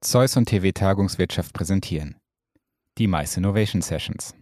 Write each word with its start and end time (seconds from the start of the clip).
Zeus 0.00 0.36
und 0.36 0.48
TW 0.48 0.70
Tagungswirtschaft 0.70 1.52
präsentieren. 1.52 2.14
Die 2.98 3.08
Mice 3.08 3.38
Innovation 3.38 3.82
Sessions. 3.82 4.32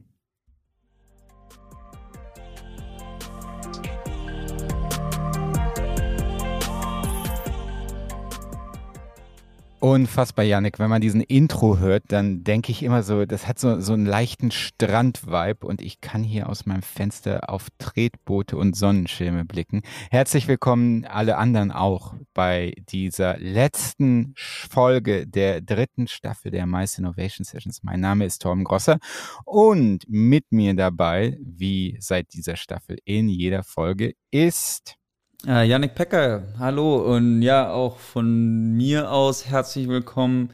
Unfassbar, 9.78 10.42
Yannick. 10.46 10.78
Wenn 10.78 10.88
man 10.88 11.02
diesen 11.02 11.20
Intro 11.20 11.78
hört, 11.78 12.04
dann 12.08 12.42
denke 12.42 12.72
ich 12.72 12.82
immer 12.82 13.02
so, 13.02 13.26
das 13.26 13.46
hat 13.46 13.58
so, 13.58 13.78
so 13.80 13.92
einen 13.92 14.06
leichten 14.06 14.50
Strand-Vibe 14.50 15.66
und 15.66 15.82
ich 15.82 16.00
kann 16.00 16.22
hier 16.22 16.48
aus 16.48 16.64
meinem 16.64 16.80
Fenster 16.80 17.50
auf 17.50 17.68
Tretboote 17.76 18.56
und 18.56 18.74
Sonnenschirme 18.74 19.44
blicken. 19.44 19.82
Herzlich 20.10 20.48
willkommen 20.48 21.04
alle 21.04 21.36
anderen 21.36 21.72
auch 21.72 22.14
bei 22.32 22.72
dieser 22.88 23.36
letzten 23.36 24.32
Folge 24.36 25.26
der 25.26 25.60
dritten 25.60 26.08
Staffel 26.08 26.50
der 26.50 26.64
Mice 26.64 26.98
Innovation 26.98 27.44
Sessions. 27.44 27.82
Mein 27.82 28.00
Name 28.00 28.24
ist 28.24 28.40
Torben 28.40 28.64
Grosser 28.64 28.98
und 29.44 30.04
mit 30.08 30.52
mir 30.52 30.74
dabei, 30.74 31.36
wie 31.42 31.98
seit 32.00 32.32
dieser 32.32 32.56
Staffel 32.56 32.96
in 33.04 33.28
jeder 33.28 33.62
Folge, 33.62 34.14
ist 34.30 34.96
äh, 35.46 35.64
Yannick 35.64 35.94
Pecker, 35.94 36.42
hallo 36.58 37.14
und 37.14 37.42
ja, 37.42 37.70
auch 37.70 37.98
von 37.98 38.72
mir 38.72 39.10
aus 39.10 39.46
herzlich 39.46 39.88
willkommen. 39.88 40.50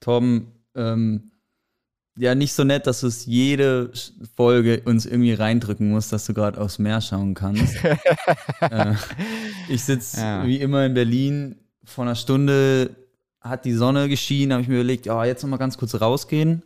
Tom, 0.00 0.52
ähm, 0.76 1.30
ja, 2.16 2.34
nicht 2.34 2.52
so 2.52 2.64
nett, 2.64 2.86
dass 2.86 3.00
du 3.00 3.08
es 3.08 3.26
jede 3.26 3.90
Folge 4.36 4.82
uns 4.84 5.06
irgendwie 5.06 5.34
reindrücken 5.34 5.90
musst, 5.90 6.12
dass 6.12 6.26
du 6.26 6.34
gerade 6.34 6.60
aufs 6.60 6.78
Meer 6.78 7.00
schauen 7.00 7.34
kannst. 7.34 7.76
äh, 8.60 8.94
ich 9.68 9.84
sitze 9.84 10.20
ja. 10.20 10.46
wie 10.46 10.56
immer 10.56 10.86
in 10.86 10.94
Berlin. 10.94 11.56
Vor 11.84 12.04
einer 12.04 12.16
Stunde 12.16 12.96
hat 13.40 13.64
die 13.64 13.74
Sonne 13.74 14.08
geschienen, 14.08 14.52
habe 14.52 14.62
ich 14.62 14.68
mir 14.68 14.76
überlegt, 14.76 15.08
oh, 15.08 15.22
jetzt 15.22 15.42
noch 15.42 15.50
mal 15.50 15.56
ganz 15.56 15.78
kurz 15.78 16.00
rausgehen. 16.00 16.62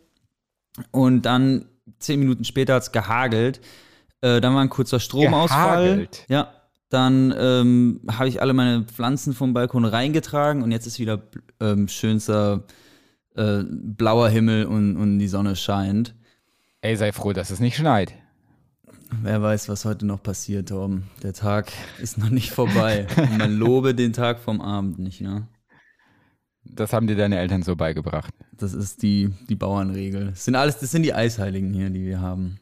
Und 0.91 1.23
dann 1.23 1.65
zehn 1.99 2.19
Minuten 2.19 2.45
später 2.45 2.75
hat 2.75 2.83
es 2.83 2.91
gehagelt. 2.91 3.61
Äh, 4.21 4.41
dann 4.41 4.53
war 4.53 4.61
ein 4.61 4.69
kurzer 4.69 4.99
Stromausfall. 4.99 5.85
Gehagelt. 5.85 6.25
Ja, 6.29 6.51
dann 6.93 7.33
ähm, 7.37 8.01
habe 8.09 8.27
ich 8.27 8.41
alle 8.41 8.53
meine 8.53 8.83
Pflanzen 8.83 9.33
vom 9.33 9.53
Balkon 9.53 9.85
reingetragen 9.85 10.61
und 10.61 10.71
jetzt 10.71 10.85
ist 10.85 10.99
wieder 10.99 11.23
ähm, 11.59 11.87
schönster 11.87 12.65
äh, 13.35 13.63
blauer 13.63 14.29
Himmel 14.29 14.65
und, 14.65 14.97
und 14.97 15.19
die 15.19 15.27
Sonne 15.27 15.55
scheint. 15.55 16.15
Ey, 16.81 16.95
sei 16.95 17.11
froh, 17.11 17.33
dass 17.33 17.49
es 17.49 17.59
nicht 17.59 17.77
schneit. 17.77 18.13
Wer 19.21 19.41
weiß, 19.41 19.69
was 19.69 19.85
heute 19.85 20.05
noch 20.05 20.21
passiert, 20.21 20.69
Torben. 20.69 21.09
Der 21.21 21.33
Tag 21.33 21.71
ist 21.99 22.17
noch 22.17 22.29
nicht 22.29 22.51
vorbei. 22.51 23.07
Und 23.15 23.37
man 23.37 23.53
lobe 23.53 23.93
den 23.95 24.13
Tag 24.13 24.39
vom 24.39 24.59
Abend 24.59 24.99
nicht, 24.99 25.21
ne? 25.21 25.47
Das 26.65 26.93
haben 26.93 27.07
dir 27.07 27.15
deine 27.15 27.39
Eltern 27.39 27.61
so 27.61 27.75
beigebracht. 27.75 28.33
Das 28.53 28.73
ist 28.73 29.03
die, 29.03 29.33
die 29.49 29.55
Bauernregel. 29.55 30.29
Das 30.31 30.45
sind 30.45 30.55
alles, 30.55 30.79
das 30.79 30.91
sind 30.91 31.03
die 31.03 31.13
Eisheiligen 31.13 31.73
hier, 31.73 31.89
die 31.89 32.05
wir 32.05 32.21
haben. 32.21 32.59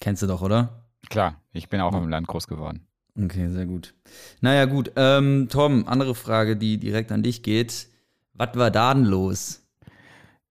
Kennst 0.00 0.22
du 0.22 0.26
doch, 0.26 0.42
oder? 0.42 0.86
Klar, 1.08 1.40
ich 1.52 1.68
bin 1.68 1.80
auch 1.80 1.92
ja. 1.92 1.98
im 1.98 2.08
Land 2.08 2.26
groß 2.26 2.46
geworden. 2.46 2.86
Okay, 3.16 3.48
sehr 3.48 3.66
gut. 3.66 3.94
Naja, 4.40 4.66
gut. 4.66 4.92
Ähm, 4.96 5.48
Tom, 5.50 5.86
andere 5.86 6.14
Frage, 6.14 6.56
die 6.56 6.78
direkt 6.78 7.12
an 7.12 7.22
dich 7.22 7.42
geht. 7.42 7.88
Was 8.34 8.54
war 8.54 8.70
da 8.70 8.94
denn 8.94 9.04
los? 9.04 9.66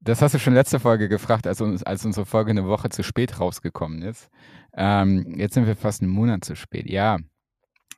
Das 0.01 0.21
hast 0.21 0.33
du 0.33 0.39
schon 0.39 0.53
letzte 0.53 0.79
Folge 0.79 1.09
gefragt, 1.09 1.45
als, 1.47 1.59
uns, 1.61 1.83
als 1.83 2.05
unsere 2.05 2.25
Folge 2.25 2.51
eine 2.51 2.67
Woche 2.67 2.89
zu 2.89 3.03
spät 3.03 3.39
rausgekommen 3.39 4.01
ist. 4.01 4.29
Ähm, 4.73 5.35
jetzt 5.37 5.55
sind 5.55 5.67
wir 5.67 5.75
fast 5.75 6.01
einen 6.01 6.11
Monat 6.11 6.45
zu 6.45 6.55
spät. 6.55 6.89
Ja, 6.89 7.17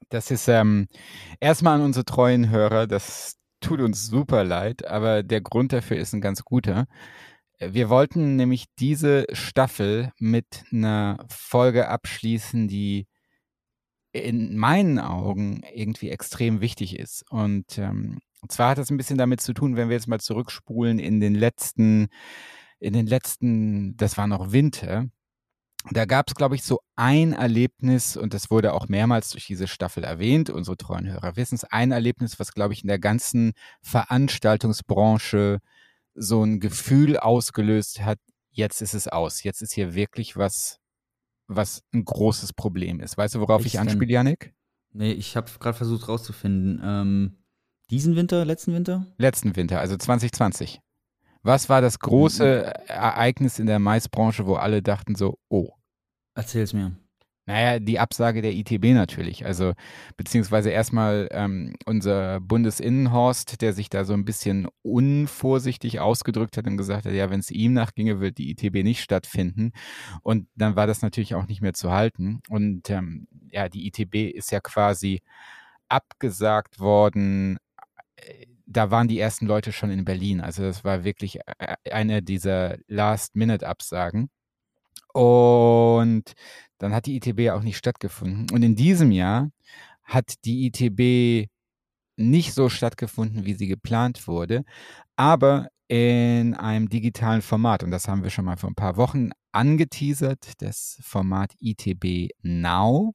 das 0.10 0.32
ist 0.32 0.48
ähm, 0.48 0.88
erstmal 1.40 1.76
an 1.76 1.86
unsere 1.86 2.06
treuen 2.06 2.50
Hörer, 2.50 2.88
das 2.88 3.38
tut 3.60 3.82
uns 3.82 4.08
super 4.08 4.44
leid, 4.44 4.88
aber 4.88 5.24
der 5.24 5.42
Grund 5.42 5.74
dafür 5.74 5.98
ist 5.98 6.14
ein 6.14 6.22
ganz 6.22 6.44
guter. 6.44 6.88
Wir 7.60 7.90
wollten 7.90 8.36
nämlich 8.36 8.66
diese 8.80 9.28
Staffel 9.34 10.12
mit 10.18 10.64
einer 10.72 11.24
Folge 11.30 11.88
abschließen, 11.88 12.68
die 12.68 13.08
in 14.14 14.58
meinen 14.58 15.00
Augen 15.00 15.62
irgendwie 15.74 16.10
extrem 16.10 16.62
wichtig 16.62 17.00
ist. 17.00 17.24
Und 17.30 17.78
ähm, 17.78 18.20
zwar 18.50 18.72
hat 18.72 18.78
das 18.78 18.90
ein 18.90 18.98
bisschen 18.98 19.18
damit 19.18 19.42
zu 19.42 19.54
tun, 19.54 19.76
wenn 19.76 19.90
wir 19.90 19.96
jetzt 19.96 20.08
mal 20.08 20.20
zurückspulen 20.20 21.00
in 21.00 21.20
den 21.20 21.36
letzten, 21.36 22.08
in 22.80 22.94
den 22.94 23.08
letzten, 23.08 23.96
das 23.98 24.18
war 24.18 24.28
noch 24.28 24.52
Winter, 24.52 25.06
da 25.90 26.06
gab 26.06 26.28
es, 26.30 26.36
glaube 26.36 26.56
ich, 26.56 26.64
so 26.64 26.80
ein 26.96 27.34
Erlebnis, 27.34 28.16
und 28.16 28.34
das 28.36 28.52
wurde 28.52 28.74
auch 28.74 28.88
mehrmals 28.88 29.32
durch 29.32 29.48
diese 29.48 29.68
Staffel 29.68 30.04
erwähnt, 30.04 30.50
unsere 30.50 30.78
treuen 30.78 31.08
Hörer 31.08 31.36
wissen 31.36 31.56
es, 31.56 31.64
ein 31.64 31.92
Erlebnis, 31.92 32.40
was, 32.40 32.54
glaube 32.54 32.74
ich, 32.74 32.84
in 32.84 32.88
der 32.88 33.00
ganzen 33.00 33.54
Veranstaltungsbranche 33.82 35.60
so 36.14 36.44
ein 36.44 36.60
Gefühl 36.60 37.18
ausgelöst 37.18 38.02
hat, 38.02 38.20
jetzt 38.52 38.82
ist 38.82 38.94
es 38.94 39.08
aus, 39.08 39.44
jetzt 39.44 39.62
ist 39.62 39.74
hier 39.74 39.96
wirklich 39.96 40.38
was 40.38 40.81
was 41.56 41.84
ein 41.94 42.06
großes 42.06 42.54
Problem 42.54 43.00
ist. 43.00 43.18
Weißt 43.18 43.36
du, 43.36 43.40
worauf 43.40 43.66
ich, 43.66 43.76
ich 43.76 43.80
anspiele, 43.80 44.12
Janik? 44.12 44.54
Nee, 44.94 45.12
ich 45.12 45.36
habe 45.36 45.50
gerade 45.60 45.78
versucht 45.78 46.08
rauszufinden. 46.08 46.82
Ähm, 46.84 47.38
diesen 47.90 48.16
Winter, 48.16 48.46
letzten 48.46 48.74
Winter? 48.74 49.06
Letzten 49.18 49.56
Winter, 49.56 49.80
also 49.80 49.98
2020. 49.98 50.82
Was 51.44 51.70
war 51.70 51.82
das 51.82 52.00
große 52.00 52.66
mhm. 52.66 52.84
Ereignis 52.88 53.60
in 53.60 53.66
der 53.66 53.80
Maisbranche, 53.80 54.46
wo 54.46 54.56
alle 54.56 54.82
dachten 54.82 55.16
so, 55.16 55.40
oh. 55.50 55.70
Erzähl's 56.36 56.74
mir. 56.74 56.96
Naja, 57.48 57.80
die 57.80 57.98
Absage 58.00 58.42
der 58.44 58.54
ITB 58.54 58.94
natürlich. 58.94 59.46
Also, 59.46 59.74
beziehungsweise 60.16 60.70
erstmal 60.70 61.28
ähm, 61.32 61.74
unser 61.86 62.40
Bundesinnenhorst, 62.40 63.62
der 63.62 63.74
sich 63.74 63.90
da 63.90 64.06
so 64.06 64.14
ein 64.14 64.26
bisschen 64.26 64.68
unvorsichtig 64.84 66.00
ausgedrückt 66.00 66.56
hat 66.58 66.68
und 66.68 66.78
gesagt 66.78 67.06
hat, 67.06 67.14
ja, 67.14 67.32
wenn 67.32 67.40
es 67.40 67.50
ihm 67.50 67.74
nachginge, 67.74 68.20
wird 68.20 68.38
die 68.38 68.52
ITB 68.52 68.84
nicht 68.84 69.02
stattfinden. 69.02 69.72
Und 70.22 70.48
dann 70.56 70.76
war 70.76 70.86
das 70.86 71.02
natürlich 71.02 71.34
auch 71.34 71.48
nicht 71.48 71.62
mehr 71.62 71.74
zu 71.74 71.92
halten. 71.92 72.42
Und 72.48 72.90
ähm, 72.92 73.28
ja, 73.50 73.70
die 73.70 73.88
ITB 73.88 74.36
ist 74.36 74.52
ja 74.52 74.60
quasi 74.60 75.22
abgesagt 75.90 76.80
worden. 76.80 77.58
Da 78.68 78.92
waren 78.92 79.08
die 79.08 79.20
ersten 79.20 79.48
Leute 79.48 79.72
schon 79.72 79.92
in 79.92 80.06
Berlin. 80.06 80.42
Also, 80.42 80.64
das 80.64 80.84
war 80.84 81.04
wirklich 81.04 81.40
äh, 81.60 81.76
eine 81.92 82.22
dieser 82.22 82.78
Last-Minute-Absagen. 82.88 84.30
Und 85.14 86.34
dann 86.78 86.94
hat 86.94 87.06
die 87.06 87.18
ITB 87.18 87.52
auch 87.52 87.62
nicht 87.64 87.78
stattgefunden. 87.78 88.48
Und 88.52 88.64
in 88.64 88.76
diesem 88.76 89.12
Jahr 89.12 89.50
hat 90.04 90.46
die 90.46 90.68
ITB 90.68 91.50
nicht 92.18 92.54
so 92.54 92.70
stattgefunden, 92.70 93.46
wie 93.46 93.54
sie 93.54 93.68
geplant 93.68 94.28
wurde, 94.28 94.64
aber 95.16 95.70
in 95.88 96.54
einem 96.54 96.90
digitalen 96.90 97.42
Format. 97.42 97.84
Und 97.84 97.92
das 97.92 98.08
haben 98.08 98.24
wir 98.24 98.30
schon 98.30 98.46
mal 98.46 98.58
vor 98.58 98.70
ein 98.70 98.76
paar 98.76 98.98
Wochen 98.98 99.32
angeteasert, 99.52 100.62
das 100.62 100.98
Format 101.02 101.54
ITB 101.60 102.30
Now. 102.42 103.14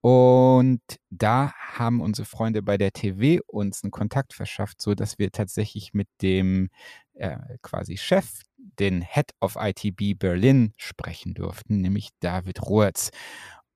Und 0.00 0.80
da 1.10 1.52
haben 1.54 2.00
unsere 2.00 2.24
Freunde 2.24 2.62
bei 2.62 2.78
der 2.78 2.92
TV 2.92 3.42
uns 3.46 3.84
einen 3.84 3.90
Kontakt 3.90 4.32
verschafft, 4.32 4.80
so 4.80 4.94
dass 4.94 5.18
wir 5.18 5.30
tatsächlich 5.30 5.92
mit 5.92 6.08
dem 6.22 6.70
äh, 7.14 7.36
quasi 7.60 7.98
Chef, 7.98 8.40
den 8.78 9.02
Head 9.02 9.32
of 9.40 9.56
ITB 9.60 10.18
Berlin 10.18 10.72
sprechen 10.76 11.34
durften, 11.34 11.80
nämlich 11.80 12.10
David 12.20 12.62
Ruerz. 12.62 13.10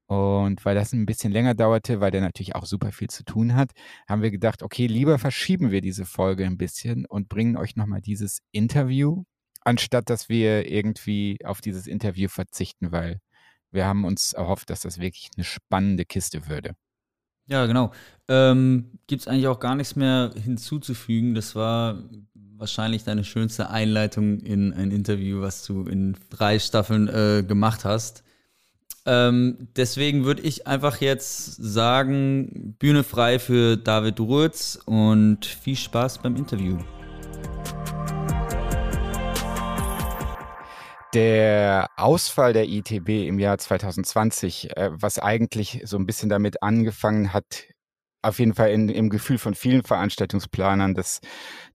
Und 0.07 0.65
weil 0.65 0.75
das 0.75 0.93
ein 0.93 1.07
bisschen 1.07 1.33
länger 1.33 1.55
dauerte, 1.55 2.01
weil 2.01 2.11
der 2.11 2.21
natürlich 2.21 2.55
auch 2.55 2.67
super 2.67 2.93
viel 2.93 3.09
zu 3.09 3.25
tun 3.25 3.55
hat, 3.55 3.71
haben 4.09 4.23
wir 4.23 4.31
gedacht, 4.31 4.63
okay, 4.63 4.87
lieber 4.87 5.19
verschieben 5.19 5.71
wir 5.71 5.81
diese 5.81 6.05
Folge 6.05 6.45
ein 6.45 6.59
bisschen 6.59 7.07
und 7.07 7.29
bringen 7.29 7.57
euch 7.57 7.75
nochmal 7.75 8.03
dieses 8.03 8.41
Interview, 8.53 9.25
anstatt 9.63 10.11
dass 10.11 10.29
wir 10.29 10.71
irgendwie 10.71 11.39
auf 11.45 11.61
dieses 11.63 11.87
Interview 11.87 12.29
verzichten, 12.29 12.93
weil 12.93 13.21
wir 13.71 13.87
haben 13.87 14.05
uns 14.05 14.35
erhofft, 14.35 14.71
dass 14.71 14.81
das 14.81 14.99
wirklich 15.01 15.31
eine 15.37 15.45
spannende 15.45 16.05
Kiste 16.05 16.49
würde. 16.49 16.75
Ja, 17.47 17.67
genau. 17.67 17.93
Ähm, 18.29 18.99
Gibt 19.07 19.23
es 19.23 19.29
eigentlich 19.29 19.49
auch 19.49 19.61
gar 19.61 19.75
nichts 19.75 19.97
mehr 19.97 20.33
hinzuzufügen. 20.35 21.35
Das 21.35 21.55
war 21.55 22.03
wahrscheinlich 22.59 23.05
deine 23.05 23.25
schönste 23.25 23.71
Einleitung 23.71 24.39
in 24.41 24.73
ein 24.73 24.91
Interview, 24.91 25.41
was 25.41 25.65
du 25.65 25.85
in 25.85 26.17
drei 26.31 26.59
Staffeln 26.59 27.09
äh, 27.09 27.43
gemacht 27.43 27.85
hast. 27.85 28.23
Ähm, 29.07 29.69
deswegen 29.77 30.25
würde 30.25 30.43
ich 30.43 30.67
einfach 30.67 31.01
jetzt 31.01 31.57
sagen, 31.57 32.77
Bühne 32.79 33.05
frei 33.05 33.39
für 33.39 33.77
David 33.77 34.19
Ruetz 34.21 34.79
und 34.87 35.45
viel 35.45 35.77
Spaß 35.77 36.19
beim 36.19 36.37
Interview. 36.37 36.79
Der 41.13 41.89
Ausfall 41.97 42.53
der 42.53 42.69
ITB 42.69 43.29
im 43.29 43.39
Jahr 43.39 43.59
2020, 43.59 44.77
äh, 44.77 44.91
was 44.93 45.19
eigentlich 45.19 45.83
so 45.85 45.97
ein 45.97 46.07
bisschen 46.07 46.29
damit 46.29 46.63
angefangen 46.63 47.33
hat, 47.33 47.65
auf 48.25 48.39
jeden 48.39 48.55
Fall 48.55 48.71
in, 48.71 48.89
im 48.89 49.11
Gefühl 49.11 49.39
von 49.39 49.55
vielen 49.55 49.83
Veranstaltungsplanern, 49.83 50.95
dass 50.95 51.21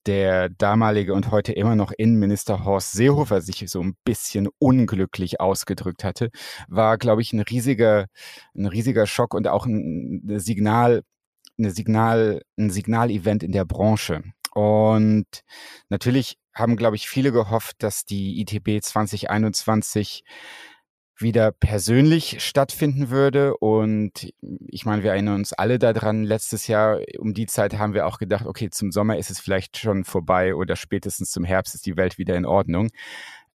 der 0.06 0.50
damalige 0.50 1.14
und 1.14 1.32
heute 1.32 1.54
immer 1.54 1.76
noch 1.76 1.92
Innenminister 1.98 2.64
Horst 2.66 2.94
Seehofer 2.94 3.42
sich 3.42 3.64
so 3.68 3.82
ein 3.82 3.96
bisschen 4.06 4.48
unglücklich 4.60 5.40
ausgedrückt 5.40 6.04
hatte, 6.04 6.30
war, 6.68 6.98
glaube 6.98 7.22
ich, 7.22 7.34
ein 7.34 7.42
riesiger, 7.42 8.08
ein 8.56 8.66
riesiger 8.66 9.06
Schock 9.08 9.34
und 9.34 9.48
auch 9.48 9.66
ein 9.66 10.22
Signal, 10.40 11.04
eine 11.58 11.72
Signal, 11.72 12.42
ein 12.58 12.70
Signalevent 12.70 13.44
in 13.44 13.52
der 13.52 13.66
Branche. 13.66 14.24
Und 14.54 15.28
Natürlich 15.90 16.38
haben, 16.54 16.76
glaube 16.76 16.96
ich, 16.96 17.08
viele 17.08 17.32
gehofft, 17.32 17.78
dass 17.80 18.06
die 18.06 18.42
ITB 18.42 18.84
2021 18.84 20.24
wieder 21.22 21.52
persönlich 21.52 22.44
stattfinden 22.44 23.10
würde. 23.10 23.58
Und 23.58 24.34
ich 24.68 24.86
meine, 24.86 25.04
wir 25.04 25.12
erinnern 25.12 25.36
uns 25.36 25.54
alle 25.54 25.80
daran, 25.80 26.24
letztes 26.24 26.68
Jahr 26.68 27.00
um 27.18 27.34
die 27.34 27.46
Zeit 27.46 27.78
haben 27.78 27.94
wir 27.94 28.08
auch 28.08 28.18
gedacht, 28.18 28.46
okay, 28.46 28.70
zum 28.70 28.92
Sommer 28.92 29.18
ist 29.18 29.30
es 29.30 29.40
vielleicht 29.40 29.78
schon 29.78 30.04
vorbei 30.04 30.56
oder 30.56 30.76
spätestens 30.76 31.32
zum 31.32 31.44
Herbst 31.44 31.76
ist 31.76 31.86
die 31.86 31.98
Welt 31.98 32.18
wieder 32.18 32.36
in 32.36 32.46
Ordnung. 32.46 32.90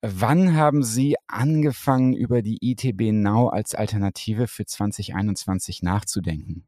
Wann 0.03 0.55
haben 0.55 0.83
Sie 0.83 1.17
angefangen, 1.29 2.15
über 2.15 2.43
die 2.43 2.59
ITB 2.61 3.13
Now 3.13 3.49
als 3.49 3.75
Alternative 3.75 4.47
für 4.47 4.67
2021 4.67 5.83
nachzudenken? 5.83 6.67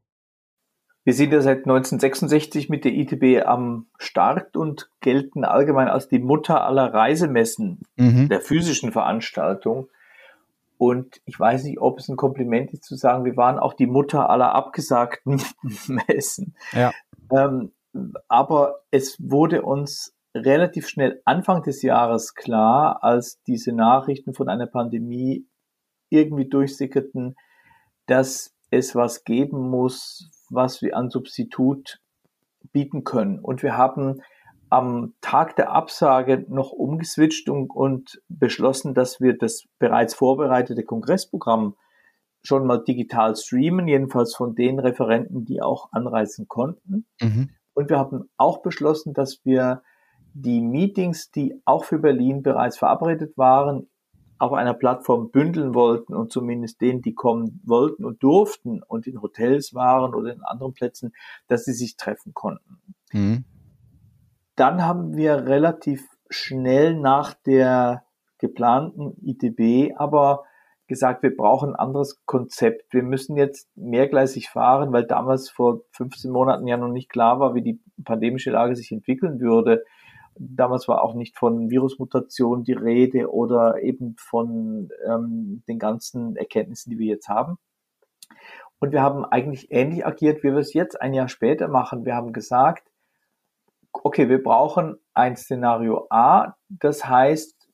Wir 1.03 1.13
sind 1.13 1.31
ja 1.31 1.39
seit 1.39 1.59
1966 1.59 2.67
mit 2.67 2.83
der 2.83 2.93
ITB 2.93 3.45
am 3.45 3.85
Start 3.97 4.57
und 4.57 4.89
gelten 4.99 5.45
allgemein 5.45 5.87
als 5.87 6.09
die 6.09 6.19
Mutter 6.19 6.65
aller 6.65 6.93
Reisemessen 6.93 7.83
mhm. 7.95 8.27
der 8.27 8.41
physischen 8.41 8.91
Veranstaltung. 8.91 9.87
Und 10.77 11.21
ich 11.25 11.39
weiß 11.39 11.63
nicht, 11.63 11.79
ob 11.79 11.99
es 11.99 12.07
ein 12.07 12.17
Kompliment 12.17 12.71
ist 12.71 12.83
zu 12.83 12.95
sagen, 12.95 13.25
wir 13.25 13.35
waren 13.35 13.57
auch 13.57 13.73
die 13.73 13.87
Mutter 13.87 14.29
aller 14.29 14.53
abgesagten 14.53 15.41
Messen. 15.87 16.55
Ja. 16.73 16.91
Ähm, 17.31 17.71
aber 18.27 18.81
es 18.91 19.17
wurde 19.19 19.63
uns 19.63 20.13
relativ 20.35 20.87
schnell 20.87 21.21
Anfang 21.25 21.63
des 21.63 21.81
Jahres 21.81 22.35
klar, 22.35 23.03
als 23.03 23.41
diese 23.47 23.73
Nachrichten 23.73 24.33
von 24.33 24.49
einer 24.49 24.67
Pandemie 24.67 25.47
irgendwie 26.09 26.47
durchsickerten, 26.47 27.35
dass 28.05 28.53
es 28.69 28.95
was 28.95 29.23
geben 29.23 29.69
muss, 29.69 30.29
was 30.49 30.81
wir 30.81 30.95
an 30.95 31.09
Substitut 31.09 31.99
bieten 32.71 33.03
können. 33.03 33.39
Und 33.39 33.63
wir 33.63 33.77
haben 33.77 34.21
am 34.69 35.13
Tag 35.21 35.55
der 35.55 35.71
Absage 35.71 36.45
noch 36.49 36.71
umgeswitcht 36.71 37.49
und, 37.49 37.69
und 37.69 38.21
beschlossen, 38.27 38.93
dass 38.93 39.21
wir 39.21 39.37
das 39.37 39.65
bereits 39.79 40.13
vorbereitete 40.13 40.83
Kongressprogramm 40.83 41.75
schon 42.43 42.65
mal 42.65 42.83
digital 42.83 43.35
streamen, 43.35 43.87
jedenfalls 43.87 44.35
von 44.35 44.55
den 44.55 44.79
Referenten, 44.79 45.45
die 45.45 45.61
auch 45.61 45.91
anreisen 45.91 46.47
konnten. 46.47 47.05
Mhm. 47.21 47.49
Und 47.73 47.89
wir 47.89 47.97
haben 47.97 48.29
auch 48.37 48.61
beschlossen, 48.61 49.13
dass 49.13 49.41
wir 49.43 49.83
die 50.33 50.61
Meetings, 50.61 51.31
die 51.31 51.61
auch 51.65 51.83
für 51.83 51.99
Berlin 51.99 52.43
bereits 52.43 52.77
verabredet 52.77 53.37
waren, 53.37 53.89
auf 54.39 54.53
einer 54.53 54.73
Plattform 54.73 55.31
bündeln 55.31 55.73
wollten 55.73 56.13
und 56.13 56.31
zumindest 56.31 56.79
denen, 56.81 57.01
die 57.01 57.15
kommen 57.15 57.59
wollten 57.65 58.05
und 58.05 58.21
durften 58.21 58.83
und 58.83 59.07
in 59.07 59.21
Hotels 59.21 59.73
waren 59.73 60.13
oder 60.13 60.31
in 60.31 60.43
anderen 60.43 60.73
Plätzen, 60.73 61.13
dass 61.47 61.65
sie 61.65 61.73
sich 61.73 61.97
treffen 61.97 62.33
konnten. 62.33 62.77
Mhm. 63.11 63.45
Dann 64.57 64.83
haben 64.83 65.15
wir 65.15 65.45
relativ 65.45 66.09
schnell 66.29 66.95
nach 66.95 67.35
der 67.35 68.03
geplanten 68.39 69.15
ITB 69.23 69.95
aber 69.95 70.43
gesagt, 70.87 71.21
wir 71.21 71.35
brauchen 71.35 71.71
ein 71.71 71.75
anderes 71.75 72.25
Konzept. 72.25 72.91
Wir 72.91 73.03
müssen 73.03 73.37
jetzt 73.37 73.69
mehrgleisig 73.75 74.49
fahren, 74.49 74.91
weil 74.91 75.05
damals 75.05 75.49
vor 75.49 75.81
15 75.91 76.31
Monaten 76.31 76.65
ja 76.65 76.77
noch 76.77 76.87
nicht 76.87 77.09
klar 77.09 77.39
war, 77.39 77.53
wie 77.53 77.61
die 77.61 77.79
pandemische 78.03 78.51
Lage 78.51 78.75
sich 78.75 78.91
entwickeln 78.91 79.39
würde. 79.39 79.83
Damals 80.35 80.87
war 80.87 81.03
auch 81.03 81.13
nicht 81.13 81.37
von 81.37 81.69
Virusmutation 81.69 82.63
die 82.63 82.73
Rede 82.73 83.31
oder 83.31 83.83
eben 83.83 84.15
von 84.17 84.89
ähm, 85.05 85.61
den 85.67 85.77
ganzen 85.77 86.35
Erkenntnissen, 86.35 86.89
die 86.89 86.99
wir 86.99 87.07
jetzt 87.07 87.27
haben. 87.29 87.57
Und 88.79 88.91
wir 88.91 89.01
haben 89.01 89.23
eigentlich 89.23 89.71
ähnlich 89.71 90.05
agiert, 90.05 90.43
wie 90.43 90.51
wir 90.51 90.57
es 90.57 90.73
jetzt 90.73 90.99
ein 90.99 91.13
Jahr 91.13 91.27
später 91.27 91.67
machen. 91.67 92.05
Wir 92.05 92.15
haben 92.15 92.33
gesagt, 92.33 92.87
okay, 94.03 94.29
wir 94.29 94.41
brauchen 94.41 94.97
ein 95.13 95.35
Szenario 95.35 96.07
A, 96.09 96.55
das 96.69 97.05
heißt, 97.05 97.69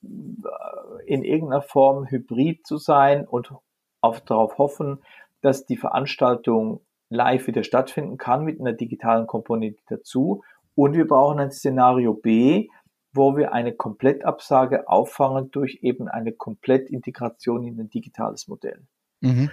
in 1.06 1.22
irgendeiner 1.22 1.62
Form 1.62 2.06
hybrid 2.06 2.66
zu 2.66 2.76
sein 2.78 3.26
und 3.26 3.52
auf, 4.00 4.20
darauf 4.20 4.58
hoffen, 4.58 5.02
dass 5.40 5.66
die 5.66 5.76
Veranstaltung 5.76 6.80
live 7.08 7.46
wieder 7.46 7.64
stattfinden 7.64 8.18
kann 8.18 8.44
mit 8.44 8.60
einer 8.60 8.72
digitalen 8.72 9.26
Komponente 9.26 9.82
dazu. 9.88 10.42
Und 10.74 10.94
wir 10.94 11.06
brauchen 11.06 11.38
ein 11.38 11.52
Szenario 11.52 12.14
B, 12.14 12.68
wo 13.12 13.36
wir 13.36 13.52
eine 13.52 13.74
Komplettabsage 13.74 14.88
auffangen 14.88 15.50
durch 15.50 15.78
eben 15.82 16.08
eine 16.08 16.32
Komplettintegration 16.32 17.64
in 17.64 17.78
ein 17.78 17.88
digitales 17.88 18.48
Modell. 18.48 18.86
Mhm. 19.20 19.50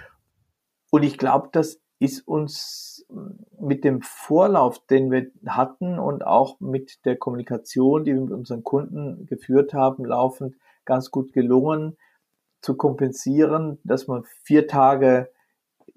Und 0.90 1.04
ich 1.04 1.16
glaube, 1.16 1.48
das 1.52 1.80
ist 2.02 2.26
uns 2.26 3.06
mit 3.60 3.84
dem 3.84 4.02
Vorlauf, 4.02 4.84
den 4.86 5.12
wir 5.12 5.30
hatten 5.46 6.00
und 6.00 6.26
auch 6.26 6.58
mit 6.58 7.04
der 7.04 7.16
Kommunikation, 7.16 8.04
die 8.04 8.12
wir 8.12 8.20
mit 8.20 8.32
unseren 8.32 8.64
Kunden 8.64 9.26
geführt 9.26 9.72
haben, 9.72 10.04
laufend 10.04 10.56
ganz 10.84 11.12
gut 11.12 11.32
gelungen 11.32 11.96
zu 12.60 12.76
kompensieren, 12.76 13.78
dass 13.84 14.08
man 14.08 14.24
vier 14.42 14.66
Tage 14.66 15.30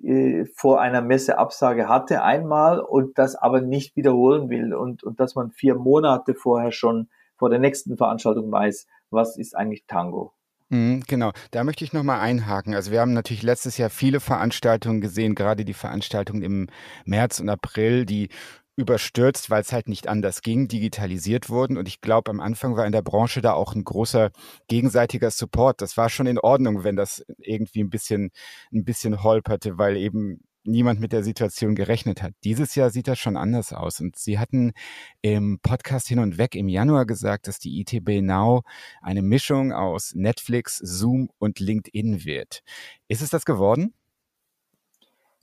äh, 0.03 0.45
vor 0.53 0.79
einer 0.79 1.01
Messeabsage 1.01 1.89
hatte 1.89 2.21
einmal 2.21 2.79
und 2.79 3.17
das 3.17 3.35
aber 3.35 3.61
nicht 3.61 3.95
wiederholen 3.95 4.49
will 4.49 4.75
und, 4.75 5.03
und 5.03 5.19
dass 5.19 5.33
man 5.33 5.49
vier 5.49 5.73
Monate 5.73 6.35
vorher 6.35 6.71
schon 6.71 7.09
vor 7.35 7.49
der 7.49 7.59
nächsten 7.59 7.97
Veranstaltung 7.97 8.51
weiß, 8.51 8.85
was 9.09 9.37
ist 9.37 9.55
eigentlich 9.55 9.85
Tango. 9.87 10.33
Mhm, 10.69 11.03
genau, 11.07 11.31
da 11.51 11.63
möchte 11.63 11.83
ich 11.83 11.93
nochmal 11.93 12.19
einhaken. 12.21 12.73
Also 12.73 12.91
wir 12.91 12.99
haben 12.99 13.13
natürlich 13.13 13.43
letztes 13.43 13.77
Jahr 13.77 13.89
viele 13.91 14.19
Veranstaltungen 14.19 14.99
gesehen, 14.99 15.35
gerade 15.35 15.63
die 15.63 15.73
Veranstaltungen 15.75 16.41
im 16.41 16.67
März 17.05 17.39
und 17.39 17.49
April, 17.49 18.05
die 18.05 18.29
überstürzt, 18.77 19.49
weil 19.49 19.61
es 19.61 19.71
halt 19.71 19.87
nicht 19.87 20.07
anders 20.07 20.41
ging, 20.41 20.67
digitalisiert 20.67 21.49
wurden. 21.49 21.77
Und 21.77 21.87
ich 21.87 22.01
glaube, 22.01 22.31
am 22.31 22.41
Anfang 22.41 22.75
war 22.75 22.85
in 22.85 22.91
der 22.91 23.03
Branche 23.03 23.41
da 23.41 23.53
auch 23.53 23.73
ein 23.75 23.83
großer 23.83 24.31
gegenseitiger 24.67 25.31
Support. 25.31 25.81
Das 25.81 25.97
war 25.97 26.09
schon 26.09 26.25
in 26.27 26.39
Ordnung, 26.39 26.83
wenn 26.83 26.95
das 26.97 27.23
irgendwie 27.37 27.81
ein 27.83 27.89
bisschen, 27.89 28.31
ein 28.73 28.83
bisschen 28.83 29.23
holperte, 29.23 29.77
weil 29.77 29.95
eben 29.97 30.41
niemand 30.65 30.99
mit 30.99 31.11
der 31.11 31.23
Situation 31.23 31.75
gerechnet 31.75 32.21
hat. 32.21 32.33
Dieses 32.43 32.75
Jahr 32.75 32.89
sieht 32.89 33.07
das 33.07 33.19
schon 33.19 33.37
anders 33.37 33.73
aus. 33.73 33.99
Und 34.01 34.15
Sie 34.15 34.39
hatten 34.39 34.73
im 35.21 35.59
Podcast 35.61 36.07
hin 36.07 36.19
und 36.19 36.37
weg 36.37 36.55
im 36.55 36.67
Januar 36.67 37.05
gesagt, 37.05 37.47
dass 37.47 37.59
die 37.59 37.79
ITB 37.81 38.21
Now 38.21 38.63
eine 39.01 39.21
Mischung 39.21 39.71
aus 39.71 40.13
Netflix, 40.15 40.77
Zoom 40.77 41.29
und 41.39 41.59
LinkedIn 41.59 42.25
wird. 42.25 42.63
Ist 43.07 43.21
es 43.21 43.29
das 43.29 43.45
geworden? 43.45 43.93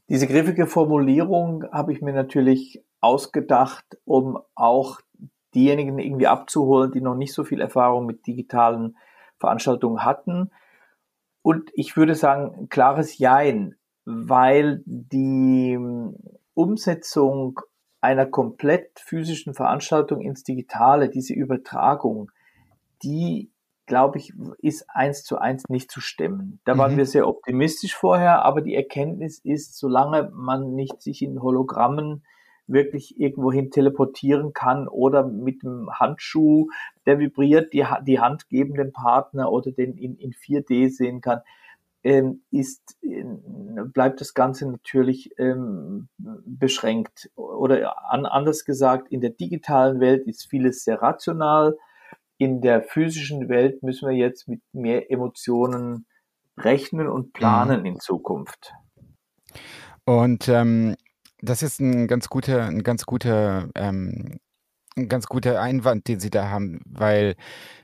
Diese 0.08 0.26
griffige 0.26 0.66
Formulierung 0.66 1.64
habe 1.72 1.92
ich 1.92 2.02
mir 2.02 2.12
natürlich 2.12 2.82
ausgedacht, 3.00 3.84
um 4.04 4.38
auch 4.54 5.00
diejenigen 5.54 5.98
irgendwie 5.98 6.26
abzuholen, 6.26 6.92
die 6.92 7.00
noch 7.00 7.14
nicht 7.14 7.32
so 7.32 7.44
viel 7.44 7.60
Erfahrung 7.60 8.06
mit 8.06 8.26
digitalen 8.26 8.96
Veranstaltungen 9.38 10.04
hatten. 10.04 10.50
Und 11.42 11.70
ich 11.74 11.96
würde 11.96 12.14
sagen, 12.14 12.68
klares 12.68 13.18
Jein 13.18 13.74
weil 14.04 14.82
die 14.86 15.78
Umsetzung 16.54 17.60
einer 18.00 18.26
komplett 18.26 19.00
physischen 19.00 19.54
Veranstaltung 19.54 20.20
ins 20.20 20.42
Digitale, 20.42 21.08
diese 21.08 21.34
Übertragung, 21.34 22.30
die, 23.02 23.50
glaube 23.86 24.18
ich, 24.18 24.32
ist 24.58 24.86
eins 24.88 25.22
zu 25.22 25.38
eins 25.38 25.68
nicht 25.68 25.90
zu 25.90 26.00
stemmen. 26.00 26.60
Da 26.64 26.76
waren 26.76 26.94
mhm. 26.94 26.98
wir 26.98 27.06
sehr 27.06 27.28
optimistisch 27.28 27.94
vorher, 27.94 28.44
aber 28.44 28.60
die 28.60 28.74
Erkenntnis 28.74 29.38
ist, 29.38 29.78
solange 29.78 30.30
man 30.34 30.74
nicht 30.74 31.00
sich 31.00 31.22
in 31.22 31.40
Hologrammen 31.40 32.24
wirklich 32.66 33.20
irgendwohin 33.20 33.70
teleportieren 33.70 34.52
kann 34.52 34.88
oder 34.88 35.26
mit 35.26 35.62
dem 35.62 35.88
Handschuh, 35.92 36.68
der 37.06 37.18
vibriert, 37.18 37.72
die, 37.72 37.84
die 38.06 38.20
Hand 38.20 38.48
geben 38.48 38.74
dem 38.74 38.92
Partner 38.92 39.50
oder 39.50 39.72
den 39.72 39.96
in, 39.96 40.16
in 40.16 40.32
4D 40.32 40.90
sehen 40.90 41.20
kann, 41.20 41.40
ähm, 42.04 42.42
ist, 42.50 42.96
äh, 43.02 43.24
bleibt 43.84 44.20
das 44.20 44.34
Ganze 44.34 44.70
natürlich 44.70 45.30
ähm, 45.38 46.08
beschränkt. 46.18 47.30
Oder 47.36 48.10
an, 48.10 48.26
anders 48.26 48.64
gesagt, 48.64 49.10
in 49.10 49.20
der 49.20 49.30
digitalen 49.30 50.00
Welt 50.00 50.26
ist 50.26 50.48
vieles 50.48 50.84
sehr 50.84 51.00
rational. 51.00 51.76
In 52.38 52.60
der 52.60 52.82
physischen 52.82 53.48
Welt 53.48 53.82
müssen 53.82 54.08
wir 54.08 54.16
jetzt 54.16 54.48
mit 54.48 54.62
mehr 54.72 55.10
Emotionen 55.10 56.06
rechnen 56.56 57.08
und 57.08 57.32
planen 57.32 57.80
mhm. 57.80 57.86
in 57.86 58.00
Zukunft. 58.00 58.72
Und 60.04 60.48
ähm, 60.48 60.96
das 61.40 61.62
ist 61.62 61.80
ein 61.80 62.08
ganz 62.08 62.28
guter, 62.28 62.64
ein 62.64 62.82
ganz 62.82 63.06
guter, 63.06 63.68
ähm, 63.74 64.38
ein 64.96 65.08
ganz 65.08 65.26
guter 65.26 65.60
Einwand, 65.60 66.08
den 66.08 66.20
Sie 66.20 66.30
da 66.30 66.48
haben, 66.50 66.80
weil 66.84 67.36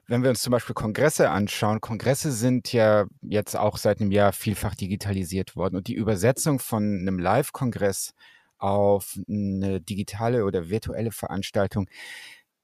wenn 0.06 0.22
wir 0.22 0.30
uns 0.30 0.42
zum 0.42 0.50
Beispiel 0.50 0.74
Kongresse 0.74 1.30
anschauen, 1.30 1.80
Kongresse 1.80 2.32
sind 2.32 2.72
ja 2.72 3.06
jetzt 3.22 3.56
auch 3.56 3.76
seit 3.76 4.00
einem 4.00 4.10
Jahr 4.10 4.32
vielfach 4.32 4.74
digitalisiert 4.74 5.56
worden 5.56 5.76
und 5.76 5.86
die 5.86 5.94
Übersetzung 5.94 6.58
von 6.58 6.82
einem 6.82 7.18
Live-Kongress 7.18 8.14
auf 8.58 9.18
eine 9.28 9.80
digitale 9.80 10.44
oder 10.44 10.68
virtuelle 10.68 11.12
Veranstaltung, 11.12 11.88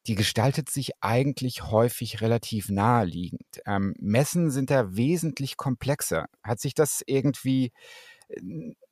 die 0.06 0.14
gestaltet 0.14 0.70
sich 0.70 0.92
eigentlich 1.00 1.64
häufig 1.70 2.20
relativ 2.20 2.68
naheliegend. 2.68 3.62
Ähm, 3.66 3.94
Messen 3.98 4.50
sind 4.50 4.70
da 4.70 4.96
wesentlich 4.96 5.56
komplexer. 5.56 6.26
Hat 6.42 6.60
sich 6.60 6.74
das 6.74 7.02
irgendwie 7.06 7.72
äh, 8.28 8.40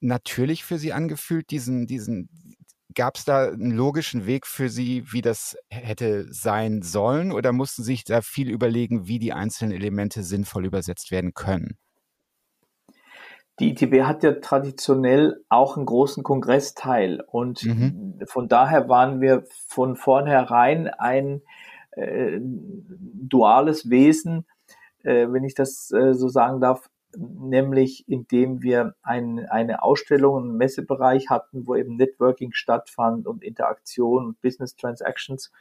natürlich 0.01 0.65
für 0.65 0.79
Sie 0.79 0.93
angefühlt, 0.93 1.51
diesen, 1.51 1.87
diesen 1.87 2.31
Gab 2.95 3.17
es 3.17 3.25
da 3.25 3.49
einen 3.49 3.71
logischen 3.71 4.27
Weg 4.27 4.47
für 4.47 4.69
Sie, 4.69 5.05
wie 5.13 5.23
das 5.23 5.57
hätte 5.71 6.27
sein 6.33 6.83
sollen, 6.83 7.33
oder 7.33 7.53
mussten 7.53 7.83
Sie 7.83 7.93
sich 7.93 8.05
da 8.05 8.23
viel 8.23 8.51
überlegen, 8.51 9.07
wie 9.07 9.19
die 9.19 9.33
einzelnen 9.33 9.73
Elemente 9.73 10.23
sinnvoll 10.23 10.65
übersetzt 10.65 11.11
werden 11.11 11.35
können? 11.35 11.79
Die 13.61 13.71
ITB 13.71 14.03
hat 14.03 14.23
ja 14.23 14.33
traditionell 14.33 15.45
auch 15.49 15.77
einen 15.77 15.87
großen 15.87 16.23
Kongressteil 16.23 17.23
und 17.27 17.63
mhm. 17.65 18.21
von 18.27 18.49
daher 18.49 18.89
waren 18.89 19.21
wir 19.21 19.45
von 19.69 19.95
vornherein 19.95 20.89
ein 20.89 21.43
äh, 21.93 22.41
duales 22.41 23.91
Wesen, 23.91 24.47
äh, 25.05 25.29
wenn 25.31 25.45
ich 25.45 25.55
das 25.55 25.91
äh, 25.91 26.15
so 26.15 26.29
sagen 26.29 26.61
darf, 26.61 26.89
nämlich 27.17 28.09
indem 28.09 28.63
wir 28.63 28.95
ein, 29.03 29.47
eine 29.49 29.83
Ausstellung, 29.83 30.39
einen 30.39 30.57
Messebereich 30.57 31.31
hatten, 31.31 31.67
wo 31.67 31.75
eben 31.75 31.97
Networking 31.97 32.53
stattfand 32.53 33.27
und 33.27 33.43
Interaktion 33.43 34.27
und 34.27 34.41
Business 34.41 34.77
Transactions 34.77 35.53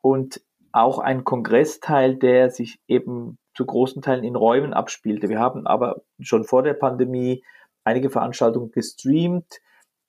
und 0.00 0.42
auch 0.72 0.98
ein 0.98 1.24
Kongressteil, 1.24 2.16
der 2.16 2.50
sich 2.50 2.80
eben 2.88 3.38
zu 3.54 3.66
großen 3.66 4.02
Teilen 4.02 4.24
in 4.24 4.36
Räumen 4.36 4.72
abspielte. 4.72 5.28
Wir 5.28 5.38
haben 5.38 5.66
aber 5.66 6.02
schon 6.20 6.44
vor 6.44 6.62
der 6.62 6.74
Pandemie 6.74 7.44
einige 7.84 8.10
Veranstaltungen 8.10 8.70
gestreamt 8.70 9.60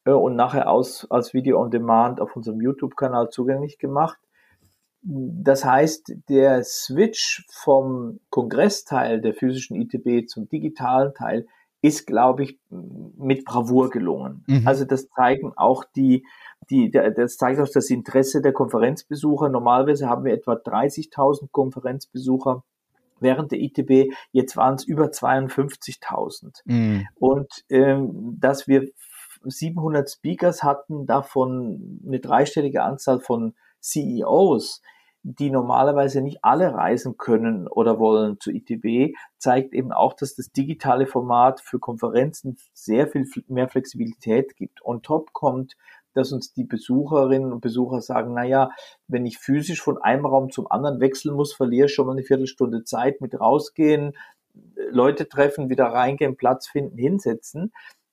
äh, 0.05 0.11
und 0.11 0.35
nachher 0.35 0.69
aus, 0.69 1.07
als 1.09 1.33
Video 1.33 1.59
on 1.61 1.71
Demand 1.71 2.21
auf 2.21 2.35
unserem 2.35 2.61
YouTube-Kanal 2.61 3.29
zugänglich 3.29 3.77
gemacht. 3.77 4.17
Das 5.03 5.65
heißt, 5.65 6.13
der 6.29 6.63
Switch 6.63 7.45
vom 7.51 8.22
Kongressteil 8.29 9.19
der 9.19 9.33
physischen 9.33 9.75
ITB 9.75 10.29
zum 10.29 10.48
digitalen 10.48 11.13
Teil 11.13 11.45
ist, 11.81 12.07
glaube 12.07 12.43
ich, 12.43 12.60
mit 12.69 13.43
Bravour 13.43 13.89
gelungen. 13.89 14.45
Mhm. 14.48 14.65
Also 14.65 14.86
das 14.86 15.10
zeigen 15.10 15.51
auch 15.57 15.83
die, 15.83 16.25
die, 16.69 16.89
das 16.89 17.36
zeigt 17.36 17.60
auch 17.60 17.67
das 17.67 17.89
Interesse 17.89 18.41
der 18.41 18.53
Konferenzbesucher. 18.53 19.50
Normalerweise 19.50 20.07
haben 20.07 20.24
wir 20.24 20.33
etwa 20.33 20.53
30.000 20.53 21.50
Konferenzbesucher 21.51 22.63
während 23.19 23.51
der 23.51 23.60
ITB. 23.60 24.13
Jetzt 24.31 24.55
waren 24.55 24.75
es 24.75 24.86
über 24.86 25.07
52.000. 25.07 26.62
Mhm. 26.63 27.07
Und 27.15 27.65
ähm, 27.69 28.38
dass 28.39 28.69
wir 28.69 28.88
700 29.43 30.10
Speakers 30.10 30.63
hatten, 30.63 31.05
davon 31.05 32.00
eine 32.05 32.22
dreistellige 32.22 32.83
Anzahl 32.83 33.19
von 33.19 33.55
CEOs, 33.81 34.81
die 35.23 35.49
normalerweise 35.49 36.21
nicht 36.21 36.43
alle 36.43 36.73
reisen 36.73 37.17
können 37.17 37.67
oder 37.67 37.97
wollen 37.97 38.39
zu 38.39 38.51
ITB, 38.51 39.15
zeigt 39.37 39.73
eben 39.73 39.93
auch, 39.93 40.13
dass 40.13 40.35
das 40.35 40.51
digitale 40.51 41.07
Format 41.07 41.61
für 41.61 41.79
Konferenzen 41.79 42.57
sehr 42.73 43.07
viel 43.07 43.25
mehr 43.47 43.69
Flexibilität 43.69 44.57
gibt. 44.57 44.83
On 44.83 45.01
top 45.01 45.31
kommt, 45.31 45.75
dass 46.13 46.33
uns 46.33 46.53
die 46.53 46.65
Besucherinnen 46.65 47.53
und 47.53 47.61
Besucher 47.61 48.01
sagen, 48.01 48.33
na 48.33 48.43
ja, 48.43 48.69
wenn 49.07 49.25
ich 49.25 49.39
physisch 49.39 49.81
von 49.81 49.97
einem 49.97 50.25
Raum 50.25 50.51
zum 50.51 50.69
anderen 50.69 50.99
wechseln 50.99 51.35
muss, 51.35 51.53
verliere 51.53 51.85
ich 51.87 51.93
schon 51.93 52.05
mal 52.05 52.11
eine 52.11 52.23
Viertelstunde 52.23 52.83
Zeit 52.83 53.21
mit 53.21 53.39
rausgehen, 53.39 54.13
Leute 54.91 55.27
treffen, 55.27 55.69
wieder 55.69 55.85
reingehen, 55.85 56.35
Platz 56.35 56.67
finden, 56.67 56.97
hinsetzen. 56.97 57.71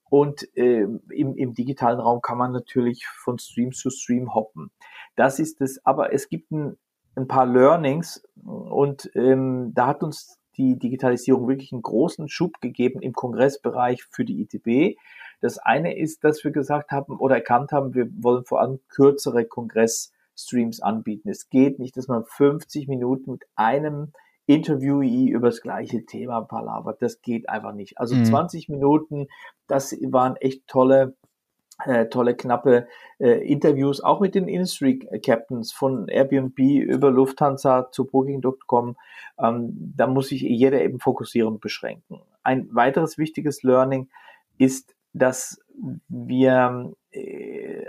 Und 0.08 0.48
äh, 0.56 0.86
im, 1.10 1.36
im 1.36 1.54
digitalen 1.54 2.00
Raum 2.00 2.20
kann 2.22 2.38
man 2.38 2.52
natürlich 2.52 3.06
von 3.06 3.38
Stream 3.38 3.72
zu 3.72 3.90
Stream 3.90 4.34
hoppen. 4.34 4.70
Das 5.16 5.38
ist 5.38 5.60
es, 5.60 5.84
aber 5.84 6.12
es 6.12 6.28
gibt 6.28 6.50
ein 6.50 6.78
ein 7.20 7.28
paar 7.28 7.46
Learnings 7.46 8.22
und 8.44 9.10
ähm, 9.14 9.72
da 9.74 9.86
hat 9.86 10.02
uns 10.02 10.38
die 10.56 10.78
Digitalisierung 10.78 11.48
wirklich 11.48 11.72
einen 11.72 11.82
großen 11.82 12.28
Schub 12.28 12.60
gegeben 12.60 13.00
im 13.00 13.12
Kongressbereich 13.12 14.04
für 14.04 14.24
die 14.24 14.42
ITB. 14.42 14.98
Das 15.40 15.58
eine 15.58 15.96
ist, 15.96 16.24
dass 16.24 16.44
wir 16.44 16.50
gesagt 16.50 16.90
haben 16.90 17.18
oder 17.18 17.36
erkannt 17.36 17.72
haben, 17.72 17.94
wir 17.94 18.08
wollen 18.22 18.44
vor 18.44 18.60
allem 18.60 18.80
kürzere 18.88 19.44
Kongressstreams 19.46 20.80
anbieten. 20.80 21.28
Es 21.30 21.48
geht 21.48 21.78
nicht, 21.78 21.96
dass 21.96 22.08
man 22.08 22.24
50 22.24 22.88
Minuten 22.88 23.32
mit 23.32 23.44
einem 23.54 24.12
Interviewee 24.46 25.28
über 25.28 25.48
das 25.48 25.60
gleiche 25.60 26.04
Thema 26.04 26.42
palavert. 26.42 27.00
Das 27.00 27.22
geht 27.22 27.48
einfach 27.48 27.72
nicht. 27.72 27.98
Also 27.98 28.16
mhm. 28.16 28.24
20 28.24 28.68
Minuten, 28.68 29.28
das 29.68 29.92
waren 29.92 30.36
echt 30.36 30.66
tolle 30.66 31.16
äh, 31.86 32.06
tolle, 32.06 32.34
knappe 32.34 32.88
äh, 33.18 33.46
Interviews, 33.46 34.00
auch 34.00 34.20
mit 34.20 34.34
den 34.34 34.48
Industry 34.48 34.98
Captains 35.24 35.72
von 35.72 36.08
Airbnb 36.08 36.58
über 36.58 37.10
Lufthansa 37.10 37.90
zu 37.90 38.06
Booking.com. 38.06 38.96
Ähm, 39.38 39.92
da 39.96 40.06
muss 40.06 40.28
sich 40.28 40.42
jeder 40.42 40.82
eben 40.82 41.00
fokussieren 41.00 41.54
und 41.54 41.60
beschränken. 41.60 42.20
Ein 42.42 42.68
weiteres 42.72 43.18
wichtiges 43.18 43.62
Learning 43.62 44.08
ist, 44.58 44.94
dass 45.12 45.60
wir 46.08 46.92
äh, 47.10 47.86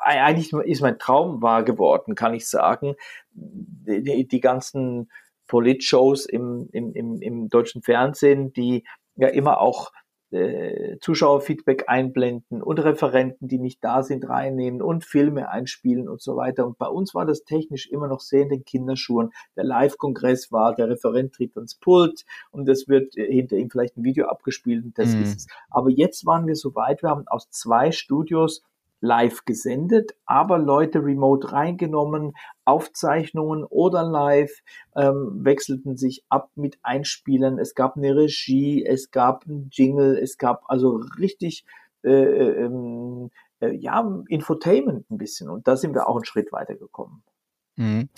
eigentlich 0.00 0.52
ist 0.52 0.80
mein 0.80 0.98
Traum 0.98 1.42
wahr 1.42 1.64
geworden, 1.64 2.14
kann 2.14 2.34
ich 2.34 2.46
sagen. 2.46 2.94
Die, 3.32 4.26
die 4.26 4.40
ganzen 4.40 5.10
Polit-Shows 5.48 6.26
im, 6.26 6.68
im, 6.72 6.92
im, 6.94 7.20
im 7.20 7.48
deutschen 7.48 7.82
Fernsehen, 7.82 8.52
die 8.52 8.84
ja 9.16 9.28
immer 9.28 9.60
auch 9.60 9.92
äh, 10.32 10.98
Zuschauerfeedback 11.00 11.84
einblenden 11.88 12.62
und 12.62 12.78
Referenten, 12.78 13.48
die 13.48 13.58
nicht 13.58 13.82
da 13.82 14.02
sind, 14.02 14.28
reinnehmen 14.28 14.82
und 14.82 15.04
Filme 15.04 15.50
einspielen 15.50 16.08
und 16.08 16.20
so 16.20 16.36
weiter. 16.36 16.66
Und 16.66 16.78
bei 16.78 16.86
uns 16.86 17.14
war 17.14 17.26
das 17.26 17.44
technisch 17.44 17.88
immer 17.88 18.08
noch 18.08 18.20
sehr 18.20 18.42
in 18.42 18.48
den 18.48 18.64
Kinderschuhen. 18.64 19.32
Der 19.56 19.64
Live-Kongress 19.64 20.52
war, 20.52 20.74
der 20.74 20.88
Referent 20.88 21.34
tritt 21.34 21.56
ans 21.56 21.74
Pult 21.74 22.24
und 22.50 22.68
es 22.68 22.88
wird 22.88 23.16
äh, 23.16 23.26
hinter 23.32 23.56
ihm 23.56 23.70
vielleicht 23.70 23.96
ein 23.96 24.04
Video 24.04 24.26
abgespielt 24.26 24.84
und 24.84 24.98
das 24.98 25.14
mhm. 25.14 25.22
ist 25.22 25.36
es. 25.36 25.46
Aber 25.70 25.90
jetzt 25.90 26.26
waren 26.26 26.46
wir 26.46 26.56
so 26.56 26.74
weit, 26.74 27.02
wir 27.02 27.10
haben 27.10 27.26
aus 27.28 27.50
zwei 27.50 27.92
Studios 27.92 28.62
live 29.02 29.44
gesendet, 29.44 30.14
aber 30.24 30.58
Leute 30.58 31.04
remote 31.04 31.52
reingenommen, 31.52 32.34
Aufzeichnungen 32.64 33.64
oder 33.64 34.04
live 34.04 34.62
ähm, 34.96 35.44
wechselten 35.44 35.96
sich 35.96 36.24
ab 36.28 36.50
mit 36.54 36.78
Einspielen. 36.82 37.58
Es 37.58 37.74
gab 37.74 37.96
eine 37.96 38.16
Regie, 38.16 38.86
es 38.86 39.10
gab 39.10 39.44
ein 39.46 39.68
Jingle, 39.70 40.16
es 40.16 40.38
gab 40.38 40.62
also 40.68 41.02
richtig 41.18 41.64
äh, 42.04 42.10
äh, 42.10 42.64
ähm, 42.64 43.30
äh, 43.60 43.74
ja 43.74 44.22
Infotainment 44.28 45.10
ein 45.10 45.18
bisschen 45.18 45.50
und 45.50 45.66
da 45.66 45.76
sind 45.76 45.94
wir 45.94 46.08
auch 46.08 46.16
einen 46.16 46.24
Schritt 46.24 46.52
weitergekommen. 46.52 47.24
Mhm. 47.76 48.08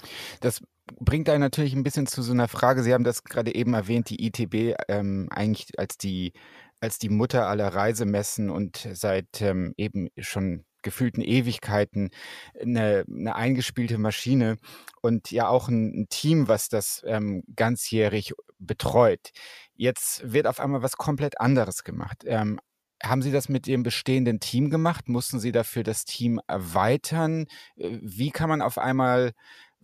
Das 0.41 0.63
bringt 1.01 1.31
einen 1.31 1.41
natürlich 1.41 1.75
ein 1.75 1.83
bisschen 1.83 2.07
zu 2.07 2.21
so 2.23 2.33
einer 2.33 2.49
Frage. 2.49 2.83
Sie 2.83 2.93
haben 2.93 3.05
das 3.05 3.25
gerade 3.25 3.55
eben 3.55 3.73
erwähnt, 3.73 4.11
die 4.11 4.27
ITB 4.27 4.77
ähm, 4.89 5.29
eigentlich 5.31 5.79
als 5.79 5.97
die 5.97 6.33
als 6.81 6.99
die 6.99 7.09
Mutter 7.09 7.47
aller 7.47 7.69
Reisemessen 7.69 8.51
und 8.51 8.87
seit 8.93 9.41
ähm, 9.41 9.73
eben 9.79 10.09
schon 10.19 10.65
gefühlten 10.85 11.23
Ewigkeiten 11.23 12.11
eine, 12.61 13.05
eine 13.09 13.35
eingespielte 13.35 13.99
Maschine 13.99 14.59
und 15.03 15.33
ja 15.33 15.49
auch 15.49 15.69
ein, 15.69 16.03
ein 16.03 16.09
Team, 16.09 16.47
was 16.47 16.69
das 16.69 17.03
ähm, 17.07 17.43
ganzjährig 17.57 18.35
betreut. 18.59 19.33
Jetzt 19.75 20.33
wird 20.33 20.47
auf 20.47 20.61
einmal 20.61 20.83
was 20.83 20.97
komplett 20.97 21.41
anderes 21.41 21.83
gemacht. 21.83 22.23
Ähm, 22.25 22.61
haben 23.03 23.23
Sie 23.23 23.33
das 23.33 23.49
mit 23.49 23.67
Ihrem 23.67 23.83
bestehenden 23.83 24.41
Team 24.41 24.71
gemacht? 24.71 25.09
Mussten 25.09 25.41
Sie 25.41 25.53
dafür 25.53 25.83
das 25.83 26.05
Team 26.05 26.41
erweitern? 26.47 27.47
Äh, 27.77 27.99
wie 28.01 28.31
kann 28.31 28.49
man 28.49 28.63
auf 28.63 28.79
einmal 28.79 29.33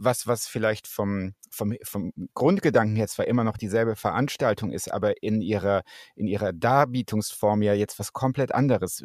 was, 0.02 0.26
was 0.26 0.48
vielleicht 0.48 0.86
vom, 0.86 1.34
vom, 1.50 1.76
vom 1.82 2.12
Grundgedanken 2.34 2.96
her 2.96 3.06
zwar 3.06 3.26
immer 3.26 3.44
noch 3.44 3.58
dieselbe 3.58 3.96
Veranstaltung 3.96 4.72
ist, 4.72 4.90
aber 4.90 5.22
in 5.22 5.42
ihrer, 5.42 5.82
in 6.16 6.26
ihrer 6.26 6.54
Darbietungsform 6.54 7.60
ja 7.60 7.74
jetzt 7.74 7.98
was 7.98 8.14
komplett 8.14 8.54
anderes. 8.54 9.04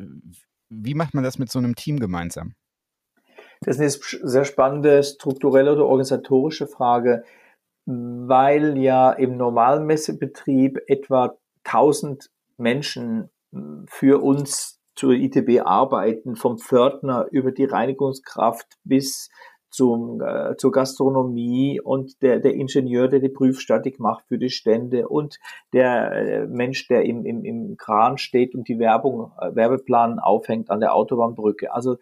Wie 0.70 0.96
macht 0.96 1.14
man 1.14 1.24
das 1.24 1.38
mit 1.38 1.52
so 1.52 1.60
einem 1.60 1.76
Team 1.76 2.00
gemeinsam? 2.00 2.54
Das 3.62 3.80
ist 3.80 4.22
eine 4.22 4.30
sehr 4.30 4.46
spannende 4.46 5.04
strukturelle 5.04 5.72
oder 5.74 5.86
organisatorische 5.86 6.68
Frage, 6.68 7.24
weil 7.86 8.78
ja 8.78 9.12
im 9.12 9.38
normalen 9.38 9.86
Messebetrieb 9.86 10.80
etwa 10.88 11.38
1000 11.64 12.30
Menschen 12.58 13.30
hm, 13.52 13.86
für 13.88 14.24
uns 14.24 14.80
zur 14.96 15.14
ITB 15.14 15.62
arbeiten, 15.66 16.36
vom 16.36 16.58
Pförtner 16.58 17.28
über 17.32 17.52
die 17.52 17.66
Reinigungskraft 17.66 18.78
bis 18.84 19.30
zum, 19.76 20.22
äh, 20.22 20.56
zur 20.58 20.72
Gastronomie 20.72 21.82
und 21.82 22.22
der, 22.22 22.40
der 22.40 22.54
Ingenieur, 22.54 23.10
der 23.10 23.20
die 23.20 23.30
Prüfstatik 23.30 24.00
macht 24.00 24.26
für 24.28 24.38
die 24.38 24.50
Stände 24.50 25.08
und 25.10 25.38
der 25.74 26.12
äh, 26.14 26.48
Mensch, 26.48 26.88
der 26.88 27.04
im, 27.04 27.26
im, 27.26 27.44
im 27.44 27.76
Kran 27.76 28.18
steht 28.18 28.56
und 28.56 28.70
die 28.70 28.80
Werbung, 28.80 29.34
äh, 29.40 29.54
Werbeplan 29.54 30.20
aufhängt 30.20 30.70
an 30.70 30.80
der 30.80 30.96
Autobahnbrücke. 30.96 31.74
Also 31.74 31.98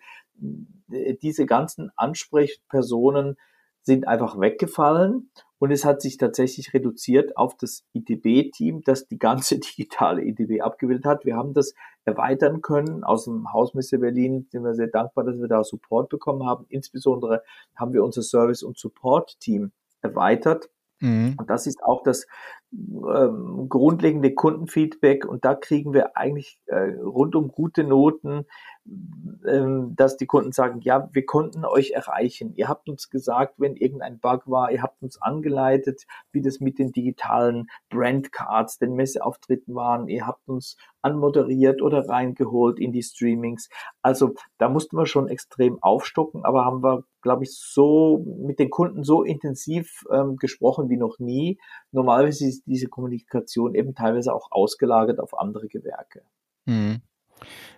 äh, 0.92 1.16
diese 1.16 1.48
ganzen 1.48 1.90
Ansprechpersonen 1.96 3.38
sind 3.82 4.08
einfach 4.08 4.40
weggefallen 4.40 5.32
und 5.64 5.72
es 5.72 5.86
hat 5.86 6.02
sich 6.02 6.18
tatsächlich 6.18 6.74
reduziert 6.74 7.38
auf 7.38 7.56
das 7.56 7.86
ITB-Team, 7.94 8.82
das 8.84 9.08
die 9.08 9.18
ganze 9.18 9.60
digitale 9.60 10.22
ITB 10.22 10.62
abgebildet 10.62 11.06
hat. 11.06 11.24
Wir 11.24 11.38
haben 11.38 11.54
das 11.54 11.74
erweitern 12.04 12.62
können. 12.62 13.06
Aus 13.06 13.24
dem 13.24 13.54
Hausmesse 13.54 14.00
Berlin 14.00 14.46
sind 14.52 14.66
wir 14.66 14.76
sehr 14.76 14.88
dankbar, 14.88 15.24
dass 15.24 15.40
wir 15.40 15.48
da 15.48 15.64
Support 15.64 16.10
bekommen 16.10 16.46
haben. 16.46 16.66
Insbesondere 16.68 17.44
haben 17.78 17.94
wir 17.94 18.04
unser 18.04 18.24
Service- 18.24 18.62
und 18.62 18.78
Support-Team 18.78 19.72
erweitert. 20.02 20.70
Mhm. 21.00 21.36
Und 21.38 21.50
das 21.50 21.66
ist 21.66 21.82
auch 21.82 22.04
das 22.04 22.28
ähm, 22.74 23.68
grundlegende 23.70 24.34
Kundenfeedback. 24.34 25.26
Und 25.26 25.46
da 25.46 25.56
kriegen 25.56 25.94
wir 25.94 26.18
eigentlich 26.18 26.60
äh, 26.66 26.96
rundum 27.02 27.48
gute 27.48 27.86
Noten, 27.86 28.48
dass 28.86 30.18
die 30.18 30.26
Kunden 30.26 30.52
sagen, 30.52 30.82
ja, 30.82 31.10
wir 31.14 31.26
konnten 31.26 31.64
euch 31.66 31.92
erreichen. 31.92 32.54
Ihr 32.56 32.68
habt 32.68 32.90
uns 32.90 33.10
gesagt, 33.10 33.56
wenn 33.58 33.76
irgendein 33.76 34.20
Bug 34.20 34.44
war, 34.46 34.72
ihr 34.72 34.82
habt 34.82 35.02
uns 35.02 35.22
angeleitet, 35.22 36.04
wie 36.32 36.42
das 36.42 36.60
mit 36.60 36.80
den 36.80 36.92
digitalen 36.92 37.68
Brandcards, 37.90 38.80
den 38.80 38.94
Messeauftritten 38.94 39.74
waren. 39.74 40.08
Ihr 40.08 40.28
habt 40.28 40.48
uns 40.50 40.78
anmoderiert 41.02 41.82
oder 41.82 42.10
reingeholt 42.10 42.80
in 42.80 42.92
die 42.92 43.04
Streamings. 43.04 43.70
Also 44.02 44.34
da 44.58 44.68
mussten 44.68 44.98
wir 44.98 45.06
schon 45.06 45.30
extrem 45.30 45.82
aufstocken, 45.82 46.44
aber 46.44 46.66
haben 46.66 46.84
wir, 46.84 47.04
glaube 47.22 47.44
ich, 47.44 47.58
so 47.58 48.26
mit 48.40 48.60
den 48.60 48.70
Kunden 48.70 49.04
so 49.04 49.24
intensiv 49.24 50.04
ähm, 50.12 50.36
gesprochen 50.38 50.90
wie 50.90 50.98
noch 50.98 51.20
nie. 51.20 51.58
Normalerweise 51.92 52.48
ist 52.48 52.64
diese 52.66 52.88
Kommunikation 52.88 53.76
eben 53.76 53.96
teilweise 53.96 54.34
auch 54.34 54.52
ausgelagert 54.52 55.20
auf 55.20 55.38
andere 55.38 55.68
Gewerke. 55.68 56.24
Mhm. 56.66 57.02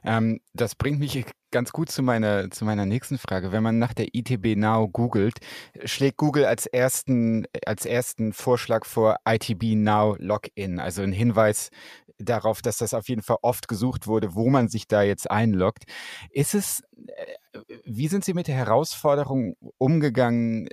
Ähm, 0.03 0.39
das 0.53 0.75
bringt 0.75 1.00
mich 1.00 1.25
ganz 1.51 1.72
gut 1.72 1.89
zu 1.89 2.03
meiner, 2.03 2.51
zu 2.51 2.65
meiner 2.65 2.86
nächsten 2.86 3.17
Frage. 3.17 3.51
Wenn 3.51 3.63
man 3.63 3.79
nach 3.79 3.93
der 3.93 4.13
ITB 4.13 4.57
Now 4.57 4.89
googelt, 4.89 5.38
schlägt 5.86 6.17
Google 6.17 6.45
als 6.45 6.65
ersten, 6.65 7.45
als 7.65 7.86
ersten 7.86 8.34
Vorschlag 8.34 8.86
vor 8.86 9.17
ITB 9.25 9.75
Now 9.75 10.15
Login, 10.19 10.79
also 10.79 11.01
ein 11.01 11.13
Hinweis 11.13 11.69
darauf, 12.17 12.62
dass 12.62 12.77
das 12.77 12.93
auf 12.93 13.10
jeden 13.10 13.22
Fall 13.22 13.38
oft 13.41 13.67
gesucht 13.67 14.07
wurde, 14.07 14.36
wo 14.36 14.50
man 14.50 14.67
sich 14.67 14.88
da 14.88 15.01
jetzt 15.01 15.29
einloggt. 15.29 15.84
Ist 16.29 16.55
es, 16.55 16.84
äh, 17.07 17.60
wie 17.86 18.07
sind 18.07 18.25
Sie 18.25 18.34
mit 18.34 18.48
der 18.48 18.55
Herausforderung 18.55 19.55
umgegangen, 19.77 20.67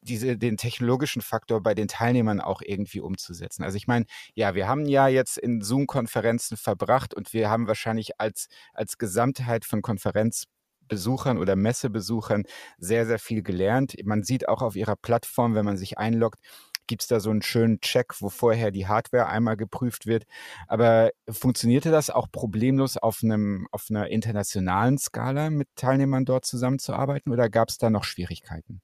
diese, 0.00 0.36
den 0.36 0.56
technologischen 0.56 1.22
Faktor 1.22 1.62
bei 1.62 1.74
den 1.74 1.88
Teilnehmern 1.88 2.40
auch 2.40 2.62
irgendwie 2.62 3.00
umzusetzen. 3.00 3.62
Also 3.64 3.76
ich 3.76 3.86
meine, 3.86 4.06
ja, 4.34 4.54
wir 4.54 4.68
haben 4.68 4.86
ja 4.86 5.08
jetzt 5.08 5.38
in 5.38 5.62
Zoom-Konferenzen 5.62 6.56
verbracht 6.56 7.14
und 7.14 7.32
wir 7.32 7.50
haben 7.50 7.66
wahrscheinlich 7.66 8.20
als, 8.20 8.48
als 8.72 8.98
Gesamtheit 8.98 9.64
von 9.64 9.82
Konferenzbesuchern 9.82 11.38
oder 11.38 11.56
Messebesuchern 11.56 12.44
sehr, 12.78 13.06
sehr 13.06 13.18
viel 13.18 13.42
gelernt. 13.42 13.94
Man 14.04 14.22
sieht 14.22 14.48
auch 14.48 14.62
auf 14.62 14.76
ihrer 14.76 14.96
Plattform, 14.96 15.54
wenn 15.54 15.64
man 15.64 15.76
sich 15.76 15.98
einloggt, 15.98 16.40
gibt 16.86 17.02
es 17.02 17.08
da 17.08 17.20
so 17.20 17.30
einen 17.30 17.42
schönen 17.42 17.80
Check, 17.80 18.20
wo 18.20 18.28
vorher 18.28 18.70
die 18.70 18.86
Hardware 18.86 19.26
einmal 19.26 19.56
geprüft 19.56 20.06
wird. 20.06 20.24
Aber 20.68 21.10
funktionierte 21.28 21.90
das 21.90 22.10
auch 22.10 22.30
problemlos 22.30 22.96
auf, 22.96 23.20
einem, 23.22 23.66
auf 23.72 23.86
einer 23.90 24.08
internationalen 24.08 24.98
Skala 24.98 25.50
mit 25.50 25.68
Teilnehmern 25.76 26.24
dort 26.24 26.44
zusammenzuarbeiten 26.44 27.32
oder 27.32 27.48
gab 27.48 27.68
es 27.68 27.78
da 27.78 27.90
noch 27.90 28.04
Schwierigkeiten? 28.04 28.80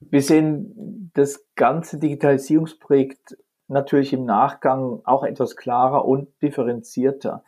Wir 0.00 0.22
sehen 0.22 1.10
das 1.14 1.46
ganze 1.54 1.98
Digitalisierungsprojekt 1.98 3.36
natürlich 3.68 4.12
im 4.12 4.24
Nachgang 4.24 5.00
auch 5.04 5.24
etwas 5.24 5.56
klarer 5.56 6.04
und 6.04 6.28
differenzierter. 6.42 7.42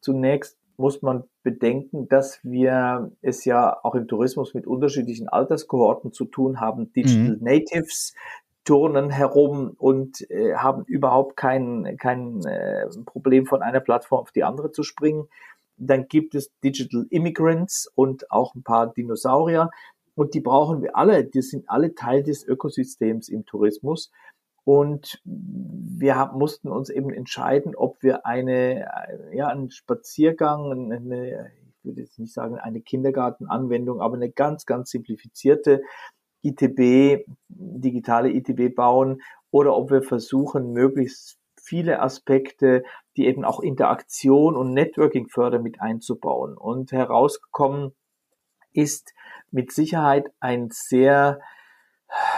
Zunächst 0.00 0.58
muss 0.76 1.02
man 1.02 1.24
bedenken, 1.42 2.08
dass 2.08 2.40
wir 2.42 3.12
es 3.22 3.44
ja 3.44 3.78
auch 3.82 3.94
im 3.94 4.08
Tourismus 4.08 4.54
mit 4.54 4.66
unterschiedlichen 4.66 5.28
Alterskohorten 5.28 6.12
zu 6.12 6.24
tun 6.24 6.60
haben. 6.60 6.92
Digital 6.92 7.36
mhm. 7.36 7.44
Natives 7.44 8.14
turnen 8.64 9.10
herum 9.10 9.74
und 9.78 10.28
äh, 10.30 10.54
haben 10.54 10.84
überhaupt 10.86 11.36
kein, 11.36 11.96
kein 11.98 12.44
äh, 12.44 12.86
Problem, 13.04 13.46
von 13.46 13.62
einer 13.62 13.80
Plattform 13.80 14.20
auf 14.20 14.32
die 14.32 14.42
andere 14.42 14.72
zu 14.72 14.82
springen. 14.82 15.28
Dann 15.76 16.08
gibt 16.08 16.34
es 16.34 16.50
Digital 16.62 17.06
Immigrants 17.10 17.90
und 17.94 18.30
auch 18.30 18.54
ein 18.54 18.62
paar 18.62 18.92
Dinosaurier. 18.92 19.70
Und 20.14 20.34
die 20.34 20.40
brauchen 20.40 20.82
wir 20.82 20.96
alle. 20.96 21.24
Die 21.24 21.42
sind 21.42 21.68
alle 21.68 21.94
Teil 21.94 22.22
des 22.22 22.44
Ökosystems 22.44 23.28
im 23.28 23.44
Tourismus. 23.46 24.10
Und 24.64 25.20
wir 25.24 26.30
mussten 26.34 26.68
uns 26.68 26.88
eben 26.88 27.10
entscheiden, 27.10 27.74
ob 27.76 28.02
wir 28.02 28.24
eine, 28.24 28.86
ja, 29.32 29.48
einen 29.48 29.70
Spaziergang, 29.70 30.90
eine, 30.90 31.50
ich 31.78 31.84
würde 31.84 32.00
jetzt 32.00 32.18
nicht 32.18 32.32
sagen 32.32 32.58
eine 32.58 32.80
Kindergartenanwendung, 32.80 34.00
aber 34.00 34.14
eine 34.14 34.30
ganz, 34.30 34.64
ganz 34.64 34.90
simplifizierte 34.90 35.82
ITB, 36.42 37.26
digitale 37.48 38.30
ITB 38.30 38.74
bauen 38.74 39.20
oder 39.50 39.76
ob 39.76 39.90
wir 39.90 40.02
versuchen, 40.02 40.72
möglichst 40.72 41.38
viele 41.60 42.00
Aspekte, 42.00 42.84
die 43.16 43.26
eben 43.26 43.44
auch 43.44 43.60
Interaktion 43.60 44.56
und 44.56 44.72
Networking 44.72 45.28
fördern, 45.28 45.62
mit 45.62 45.80
einzubauen. 45.80 46.56
Und 46.56 46.92
herausgekommen 46.92 47.92
ist 48.74 49.14
mit 49.50 49.72
Sicherheit 49.72 50.30
ein 50.40 50.68
sehr 50.70 51.40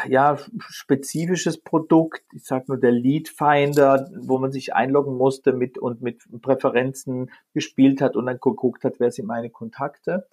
ja, 0.09 0.39
spezifisches 0.59 1.59
Produkt. 1.59 2.23
Ich 2.33 2.45
sage 2.45 2.67
nur 2.69 2.79
der 2.79 2.93
Lead 2.93 3.29
Finder, 3.29 4.09
wo 4.17 4.39
man 4.39 4.53
sich 4.53 4.75
einloggen 4.75 5.17
musste 5.17 5.53
mit 5.53 5.79
und 5.79 6.01
mit 6.01 6.23
Präferenzen 6.41 7.31
gespielt 7.53 8.01
hat 8.01 8.17
und 8.17 8.27
dann 8.27 8.39
geguckt 8.41 8.85
hat, 8.85 8.95
wer 8.99 9.11
sind 9.11 9.27
meine 9.27 9.51
Kontakte. 9.51 10.27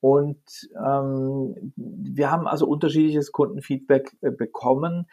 Und 0.00 0.70
ähm, 0.82 1.72
wir 1.76 2.30
haben 2.30 2.46
also 2.46 2.66
unterschiedliches 2.66 3.32
Kundenfeedback 3.32 4.16
äh, 4.22 4.30
bekommen 4.30 5.06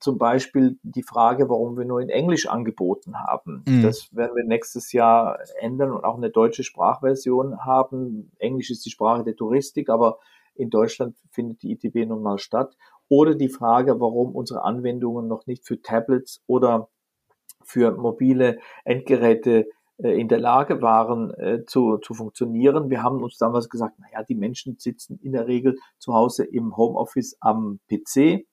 zum 0.00 0.18
Beispiel 0.18 0.78
die 0.82 1.02
Frage, 1.02 1.48
warum 1.48 1.76
wir 1.76 1.84
nur 1.84 2.00
in 2.00 2.08
Englisch 2.08 2.48
angeboten 2.48 3.18
haben. 3.18 3.64
Mhm. 3.66 3.82
Das 3.82 4.14
werden 4.14 4.34
wir 4.34 4.44
nächstes 4.44 4.92
Jahr 4.92 5.38
ändern 5.58 5.92
und 5.92 6.04
auch 6.04 6.16
eine 6.16 6.30
deutsche 6.30 6.64
Sprachversion 6.64 7.64
haben. 7.64 8.32
Englisch 8.38 8.70
ist 8.70 8.84
die 8.86 8.90
Sprache 8.90 9.24
der 9.24 9.36
Touristik, 9.36 9.90
aber 9.90 10.18
in 10.54 10.70
Deutschland 10.70 11.16
findet 11.30 11.62
die 11.62 11.72
ITB 11.72 12.08
nun 12.08 12.22
mal 12.22 12.38
statt. 12.38 12.76
Oder 13.08 13.34
die 13.34 13.48
Frage, 13.48 14.00
warum 14.00 14.34
unsere 14.34 14.62
Anwendungen 14.64 15.26
noch 15.26 15.46
nicht 15.46 15.66
für 15.66 15.82
Tablets 15.82 16.42
oder 16.46 16.88
für 17.62 17.92
mobile 17.92 18.58
Endgeräte 18.84 19.66
äh, 19.98 20.20
in 20.20 20.28
der 20.28 20.38
Lage 20.38 20.80
waren 20.82 21.32
äh, 21.34 21.64
zu, 21.66 21.98
zu 21.98 22.14
funktionieren. 22.14 22.90
Wir 22.90 23.02
haben 23.02 23.22
uns 23.22 23.36
damals 23.36 23.68
gesagt, 23.68 23.98
naja, 23.98 24.22
die 24.22 24.34
Menschen 24.34 24.76
sitzen 24.78 25.18
in 25.22 25.32
der 25.32 25.46
Regel 25.46 25.76
zu 25.98 26.14
Hause 26.14 26.44
im 26.44 26.76
Homeoffice 26.76 27.36
am 27.40 27.80
PC 27.88 28.46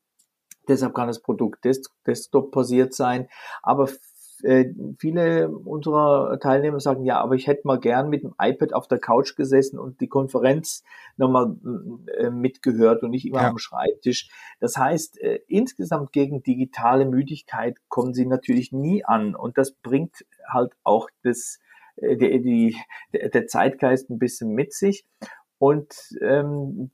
Deshalb 0.67 0.93
kann 0.93 1.07
das 1.07 1.21
Produkt 1.21 1.65
Desktop-basiert 2.05 2.93
sein. 2.93 3.27
Aber 3.61 3.87
äh, 4.43 4.65
viele 4.99 5.49
unserer 5.49 6.39
Teilnehmer 6.39 6.79
sagen, 6.79 7.03
ja, 7.03 7.19
aber 7.19 7.35
ich 7.35 7.47
hätte 7.47 7.61
mal 7.65 7.79
gern 7.79 8.09
mit 8.09 8.23
dem 8.23 8.35
iPad 8.39 8.73
auf 8.73 8.87
der 8.87 8.99
Couch 8.99 9.35
gesessen 9.35 9.79
und 9.79 9.99
die 9.99 10.07
Konferenz 10.07 10.83
nochmal 11.15 11.55
äh, 12.17 12.29
mitgehört 12.29 13.01
und 13.03 13.11
nicht 13.11 13.25
immer 13.25 13.41
ja. 13.41 13.49
am 13.49 13.57
Schreibtisch. 13.57 14.29
Das 14.59 14.77
heißt, 14.77 15.19
äh, 15.21 15.39
insgesamt 15.47 16.11
gegen 16.11 16.43
digitale 16.43 17.05
Müdigkeit 17.05 17.77
kommen 17.89 18.13
sie 18.13 18.25
natürlich 18.25 18.71
nie 18.71 19.03
an 19.03 19.35
und 19.35 19.57
das 19.57 19.71
bringt 19.71 20.25
halt 20.47 20.73
auch 20.83 21.09
das, 21.23 21.59
die, 21.99 22.41
die, 22.41 22.77
der 23.13 23.47
Zeitgeist 23.47 24.09
ein 24.09 24.19
bisschen 24.19 24.49
mit 24.53 24.73
sich. 24.73 25.05
Und 25.59 25.95
ähm, 26.21 26.91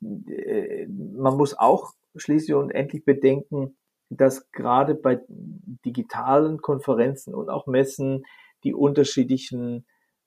man 1.14 1.36
muss 1.36 1.58
auch 1.58 1.92
schließlich 2.16 2.56
und 2.56 2.72
endlich 2.72 3.06
bedenken, 3.06 3.78
dass 4.10 4.52
gerade 4.52 4.96
bei 4.96 5.22
digitalen 5.28 6.62
Konferenzen 6.62 7.34
und 7.34 7.50
auch 7.50 7.68
Messen 7.68 8.26
die 8.64 8.74
unterschiedlichen 8.74 9.86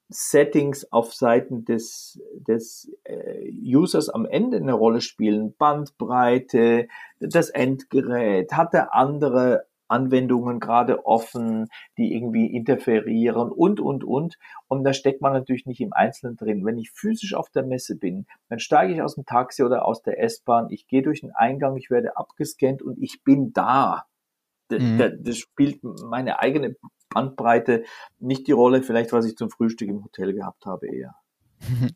Settings 0.08 0.90
auf 0.92 1.14
Seiten 1.14 1.64
des, 1.64 2.20
des 2.34 2.92
äh, 3.04 3.50
Users 3.50 4.08
am 4.08 4.24
Ende 4.24 4.58
eine 4.58 4.74
Rolle 4.74 5.00
spielen. 5.00 5.54
Bandbreite, 5.56 6.86
das 7.18 7.50
Endgerät, 7.50 8.52
hat 8.52 8.72
der 8.72 8.94
andere 8.94 9.66
Anwendungen 9.88 10.60
gerade 10.60 11.06
offen, 11.06 11.68
die 11.96 12.14
irgendwie 12.14 12.46
interferieren 12.46 13.50
und, 13.50 13.80
und, 13.80 14.04
und. 14.04 14.38
Und 14.68 14.84
da 14.84 14.92
steckt 14.92 15.20
man 15.20 15.32
natürlich 15.32 15.66
nicht 15.66 15.80
im 15.80 15.92
Einzelnen 15.92 16.36
drin. 16.36 16.64
Wenn 16.64 16.78
ich 16.78 16.90
physisch 16.90 17.34
auf 17.34 17.50
der 17.50 17.64
Messe 17.64 17.96
bin, 17.96 18.26
dann 18.48 18.58
steige 18.58 18.92
ich 18.92 19.02
aus 19.02 19.14
dem 19.14 19.26
Taxi 19.26 19.62
oder 19.62 19.84
aus 19.84 20.02
der 20.02 20.22
S-Bahn, 20.22 20.70
ich 20.70 20.86
gehe 20.86 21.02
durch 21.02 21.20
den 21.20 21.32
Eingang, 21.32 21.76
ich 21.76 21.90
werde 21.90 22.16
abgescannt 22.16 22.82
und 22.82 22.98
ich 22.98 23.22
bin 23.22 23.52
da. 23.52 24.06
Mhm. 24.70 24.98
Das, 24.98 25.12
das 25.18 25.36
spielt 25.38 25.82
meine 25.82 26.40
eigene 26.40 26.76
Bandbreite 27.10 27.84
nicht 28.18 28.46
die 28.46 28.52
Rolle, 28.52 28.82
vielleicht 28.82 29.12
was 29.12 29.26
ich 29.26 29.36
zum 29.36 29.50
Frühstück 29.50 29.88
im 29.88 30.04
Hotel 30.04 30.32
gehabt 30.32 30.66
habe 30.66 30.88
eher. 30.88 31.14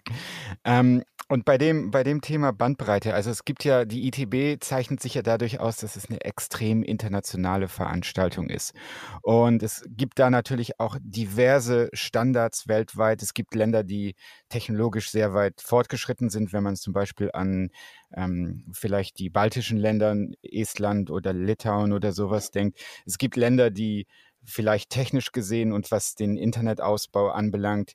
ähm, 0.64 1.02
und 1.30 1.44
bei 1.44 1.58
dem, 1.58 1.92
bei 1.92 2.02
dem 2.02 2.22
Thema 2.22 2.52
Bandbreite, 2.52 3.14
also 3.14 3.30
es 3.30 3.44
gibt 3.44 3.62
ja, 3.62 3.84
die 3.84 4.08
ITB 4.08 4.60
zeichnet 4.60 5.00
sich 5.00 5.14
ja 5.14 5.22
dadurch 5.22 5.60
aus, 5.60 5.76
dass 5.76 5.94
es 5.94 6.10
eine 6.10 6.20
extrem 6.22 6.82
internationale 6.82 7.68
Veranstaltung 7.68 8.48
ist. 8.48 8.74
Und 9.22 9.62
es 9.62 9.84
gibt 9.86 10.18
da 10.18 10.28
natürlich 10.28 10.80
auch 10.80 10.96
diverse 11.00 11.88
Standards 11.92 12.66
weltweit. 12.66 13.22
Es 13.22 13.32
gibt 13.32 13.54
Länder, 13.54 13.84
die 13.84 14.16
technologisch 14.48 15.12
sehr 15.12 15.32
weit 15.32 15.60
fortgeschritten 15.60 16.30
sind, 16.30 16.52
wenn 16.52 16.64
man 16.64 16.74
zum 16.74 16.94
Beispiel 16.94 17.30
an 17.32 17.70
ähm, 18.12 18.64
vielleicht 18.72 19.20
die 19.20 19.30
baltischen 19.30 19.78
Länder, 19.78 20.16
Estland 20.42 21.12
oder 21.12 21.32
Litauen 21.32 21.92
oder 21.92 22.10
sowas 22.10 22.50
denkt. 22.50 22.80
Es 23.06 23.18
gibt 23.18 23.36
Länder, 23.36 23.70
die 23.70 24.08
vielleicht 24.42 24.90
technisch 24.90 25.30
gesehen 25.30 25.72
und 25.72 25.92
was 25.92 26.14
den 26.14 26.36
Internetausbau 26.36 27.28
anbelangt, 27.28 27.94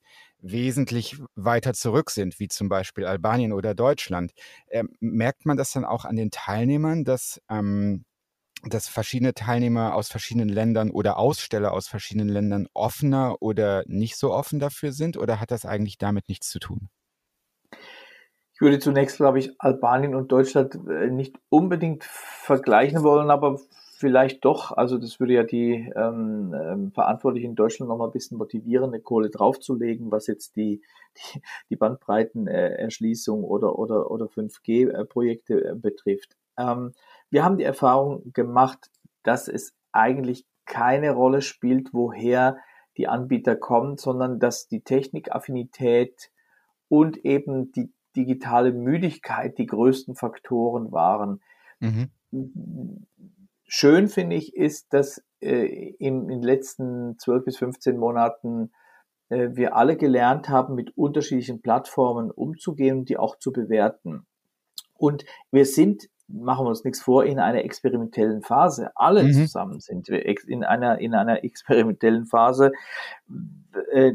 wesentlich 0.51 1.17
weiter 1.35 1.73
zurück 1.73 2.11
sind, 2.11 2.39
wie 2.39 2.47
zum 2.47 2.69
Beispiel 2.69 3.05
Albanien 3.05 3.53
oder 3.53 3.73
Deutschland. 3.73 4.33
Ähm, 4.69 4.89
merkt 4.99 5.45
man 5.45 5.57
das 5.57 5.71
dann 5.71 5.85
auch 5.85 6.05
an 6.05 6.15
den 6.15 6.31
Teilnehmern, 6.31 7.03
dass, 7.03 7.41
ähm, 7.49 8.05
dass 8.63 8.87
verschiedene 8.87 9.33
Teilnehmer 9.33 9.95
aus 9.95 10.09
verschiedenen 10.09 10.49
Ländern 10.49 10.91
oder 10.91 11.17
Aussteller 11.17 11.73
aus 11.73 11.87
verschiedenen 11.87 12.29
Ländern 12.29 12.67
offener 12.73 13.41
oder 13.41 13.83
nicht 13.87 14.17
so 14.17 14.31
offen 14.33 14.59
dafür 14.59 14.91
sind? 14.91 15.17
Oder 15.17 15.39
hat 15.39 15.51
das 15.51 15.65
eigentlich 15.65 15.97
damit 15.97 16.29
nichts 16.29 16.49
zu 16.49 16.59
tun? 16.59 16.89
Ich 18.55 18.61
würde 18.61 18.79
zunächst, 18.79 19.17
glaube 19.17 19.39
ich, 19.39 19.51
Albanien 19.59 20.15
und 20.15 20.31
Deutschland 20.31 20.75
äh, 20.87 21.09
nicht 21.09 21.35
unbedingt 21.49 22.05
vergleichen 22.05 23.03
wollen, 23.03 23.29
aber 23.29 23.59
vielleicht 23.97 24.43
doch. 24.43 24.71
Also 24.71 24.97
das 24.97 25.19
würde 25.19 25.33
ja 25.33 25.43
die 25.43 25.91
ähm, 25.95 26.53
ähm, 26.53 26.91
Verantwortlichen 26.91 27.51
in 27.51 27.55
Deutschland 27.55 27.89
noch 27.89 27.97
mal 27.97 28.07
ein 28.07 28.11
bisschen 28.11 28.37
motivieren, 28.37 28.93
eine 28.93 29.01
Kohle 29.01 29.29
draufzulegen, 29.29 30.11
was 30.11 30.27
jetzt 30.27 30.55
die, 30.57 30.81
die, 31.17 31.41
die 31.69 31.75
Bandbreitenerschließung 31.77 33.43
oder, 33.43 33.79
oder, 33.79 34.11
oder 34.11 34.25
5G-Projekte 34.25 35.69
äh, 35.69 35.75
betrifft. 35.75 36.35
Ähm, 36.57 36.93
wir 37.29 37.45
haben 37.45 37.57
die 37.57 37.63
Erfahrung 37.63 38.33
gemacht, 38.33 38.91
dass 39.23 39.47
es 39.47 39.73
eigentlich 39.93 40.45
keine 40.65 41.11
Rolle 41.11 41.41
spielt, 41.41 41.93
woher 41.93 42.57
die 42.97 43.07
Anbieter 43.07 43.55
kommen, 43.55 43.97
sondern 43.97 44.39
dass 44.39 44.67
die 44.67 44.81
Technikaffinität 44.81 46.31
und 46.89 47.17
eben 47.23 47.71
die 47.71 47.91
digitale 48.15 48.73
Müdigkeit 48.73 49.57
die 49.57 49.65
größten 49.65 50.15
Faktoren 50.15 50.91
waren. 50.91 51.41
Mhm. 51.79 52.09
Schön 53.67 54.07
finde 54.07 54.35
ich 54.35 54.55
ist, 54.55 54.93
dass 54.93 55.23
äh, 55.41 55.65
in, 55.99 56.23
in 56.23 56.27
den 56.27 56.43
letzten 56.43 57.17
12 57.19 57.45
bis 57.45 57.57
15 57.57 57.97
Monaten 57.97 58.71
äh, 59.29 59.49
wir 59.51 59.75
alle 59.75 59.97
gelernt 59.97 60.49
haben, 60.49 60.75
mit 60.75 60.97
unterschiedlichen 60.97 61.61
Plattformen 61.61 62.31
umzugehen 62.31 62.99
und 62.99 63.09
die 63.09 63.17
auch 63.17 63.37
zu 63.37 63.51
bewerten. 63.51 64.25
Und 64.93 65.25
wir 65.51 65.65
sind 65.65 66.09
machen 66.27 66.65
wir 66.65 66.69
uns 66.69 66.83
nichts 66.83 67.01
vor, 67.01 67.25
in 67.25 67.39
einer 67.39 67.63
experimentellen 67.63 68.41
Phase. 68.41 68.91
Alle 68.95 69.23
mhm. 69.23 69.33
zusammen 69.33 69.79
sind 69.79 70.07
wir 70.07 70.25
in 70.25 70.63
einer, 70.63 70.99
in 70.99 71.13
einer 71.13 71.43
experimentellen 71.43 72.25
Phase. 72.25 72.71
Äh, 73.91 74.13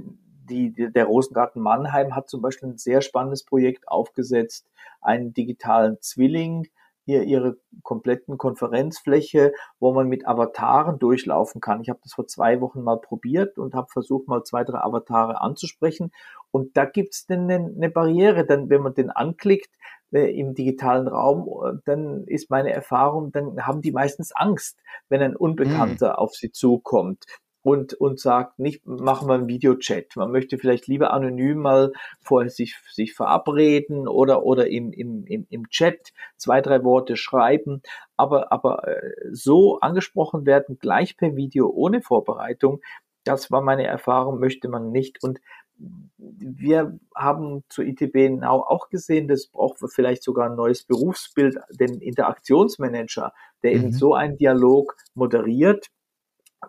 die, 0.49 0.73
der 0.73 1.05
Rosengarten 1.05 1.63
Mannheim 1.63 2.17
hat 2.17 2.29
zum 2.29 2.43
Beispiel 2.43 2.71
ein 2.71 2.79
sehr 2.79 3.03
spannendes 3.03 3.45
Projekt 3.45 3.87
aufgesetzt, 3.87 4.67
einen 5.01 5.33
digitalen 5.33 5.99
Zwilling, 6.01 6.67
hier 7.11 7.25
ihre 7.25 7.57
kompletten 7.83 8.39
Konferenzfläche, 8.39 9.53
wo 9.79 9.93
man 9.93 10.09
mit 10.09 10.27
Avataren 10.27 10.99
durchlaufen 10.99 11.61
kann. 11.61 11.81
Ich 11.83 11.91
habe 11.91 12.01
das 12.03 12.15
vor 12.15 12.27
zwei 12.27 12.61
Wochen 12.61 12.83
mal 12.83 13.01
probiert 13.01 13.59
und 13.59 13.75
habe 13.75 13.89
versucht, 13.91 14.29
mal 14.29 14.45
zwei, 14.45 14.65
drei 14.65 14.79
Avatare 14.79 15.41
anzusprechen. 15.41 16.13
Und 16.51 16.77
da 16.77 16.85
gibt 16.85 17.15
es 17.15 17.27
eine, 17.29 17.55
eine 17.55 17.91
Barriere, 17.91 18.47
denn 18.47 18.71
wenn 18.71 18.83
man 18.83 18.95
den 18.95 19.11
anklickt, 19.11 19.71
äh, 20.13 20.39
im 20.39 20.55
digitalen 20.55 21.09
Raum, 21.09 21.49
äh, 21.65 21.79
dann 21.85 22.25
ist 22.25 22.51
meine 22.51 22.73
Erfahrung, 22.73 23.33
dann 23.33 23.67
haben 23.67 23.81
die 23.81 23.93
meistens 23.93 24.33
Angst, 24.33 24.79
wenn 25.09 25.23
ein 25.23 25.37
Unbekannter 25.37 26.11
mhm. 26.11 26.17
auf 26.17 26.35
sie 26.35 26.53
zukommt 26.53 27.27
und, 27.63 27.95
und 27.95 28.19
sagt, 28.19 28.59
nicht 28.59 28.87
machen 28.87 29.29
wir 29.29 29.35
einen 29.35 29.49
Videochat. 29.49 30.17
Man 30.17 30.31
möchte 30.31 30.59
vielleicht 30.59 30.87
lieber 30.87 31.13
anonym 31.13 31.59
mal 31.59 31.93
vorher 32.21 32.51
sich, 32.51 32.77
sich 32.91 33.15
verabreden 33.15 34.09
oder, 34.09 34.45
oder 34.45 34.69
im, 34.69 34.93
im, 34.93 35.25
im, 35.27 35.47
im 35.51 35.69
Chat 35.69 36.13
zwei, 36.37 36.61
drei 36.61 36.83
Worte 36.85 37.17
schreiben. 37.17 37.83
Aber, 38.17 38.51
aber 38.53 38.89
äh, 38.89 39.13
so 39.31 39.79
angesprochen 39.81 40.47
werden, 40.47 40.79
gleich 40.79 41.17
per 41.17 41.37
Video 41.37 41.69
ohne 41.69 42.01
Vorbereitung, 42.01 42.81
das 43.25 43.51
war 43.51 43.61
meine 43.61 43.87
Erfahrung, 43.87 44.41
möchte 44.41 44.69
man 44.69 44.91
nicht. 44.91 45.23
Und 45.23 45.41
wir 46.17 46.99
haben 47.15 47.65
zu 47.69 47.83
ITB 47.83 48.31
Now 48.31 48.63
auch 48.67 48.89
gesehen, 48.89 49.29
das 49.29 49.47
braucht 49.47 49.79
vielleicht 49.93 50.23
sogar 50.23 50.51
ein 50.51 50.57
neues 50.57 50.85
Berufsbild, 50.85 51.57
den 51.71 52.01
Interaktionsmanager, 52.01 53.33
der 53.63 53.73
mhm. 53.73 53.77
eben 53.77 53.93
so 53.93 54.15
einen 54.15 54.37
Dialog 54.37 54.97
moderiert 55.15 55.91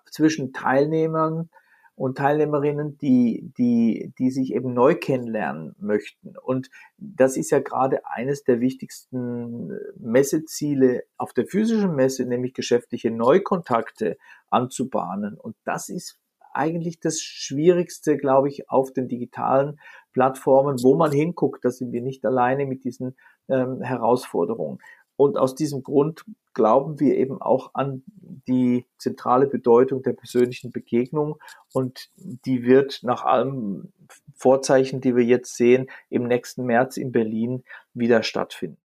zwischen 0.09 0.53
Teilnehmern 0.53 1.49
und 1.95 2.17
Teilnehmerinnen, 2.17 2.97
die, 2.97 3.51
die, 3.57 4.13
die 4.17 4.31
sich 4.31 4.53
eben 4.53 4.73
neu 4.73 4.95
kennenlernen 4.95 5.75
möchten. 5.77 6.33
Und 6.41 6.69
das 6.97 7.37
ist 7.37 7.51
ja 7.51 7.59
gerade 7.59 8.05
eines 8.05 8.43
der 8.43 8.59
wichtigsten 8.59 9.77
Messeziele 9.99 11.03
auf 11.17 11.33
der 11.33 11.45
physischen 11.45 11.95
Messe, 11.95 12.25
nämlich 12.25 12.53
geschäftliche 12.53 13.11
Neukontakte 13.11 14.17
anzubahnen. 14.49 15.37
Und 15.37 15.55
das 15.63 15.89
ist 15.89 16.17
eigentlich 16.53 16.99
das 16.99 17.21
Schwierigste, 17.21 18.17
glaube 18.17 18.49
ich, 18.49 18.69
auf 18.69 18.91
den 18.91 19.07
digitalen 19.07 19.79
Plattformen, 20.11 20.77
wo 20.83 20.95
man 20.95 21.11
hinguckt. 21.11 21.63
Da 21.63 21.69
sind 21.69 21.91
wir 21.91 22.01
nicht 22.01 22.25
alleine 22.25 22.65
mit 22.65 22.83
diesen 22.83 23.15
ähm, 23.47 23.81
Herausforderungen. 23.81 24.79
Und 25.21 25.37
aus 25.37 25.53
diesem 25.53 25.83
Grund 25.83 26.25
glauben 26.55 26.99
wir 26.99 27.15
eben 27.15 27.39
auch 27.39 27.75
an 27.75 28.01
die 28.47 28.87
zentrale 28.97 29.45
Bedeutung 29.45 30.01
der 30.01 30.13
persönlichen 30.13 30.71
Begegnung 30.71 31.35
und 31.73 32.09
die 32.15 32.63
wird 32.63 33.01
nach 33.03 33.23
allem 33.23 33.93
Vorzeichen, 34.33 34.99
die 34.99 35.15
wir 35.15 35.23
jetzt 35.23 35.55
sehen, 35.55 35.91
im 36.09 36.23
nächsten 36.23 36.65
März 36.65 36.97
in 36.97 37.11
Berlin 37.11 37.63
wieder 37.93 38.23
stattfinden. 38.23 38.80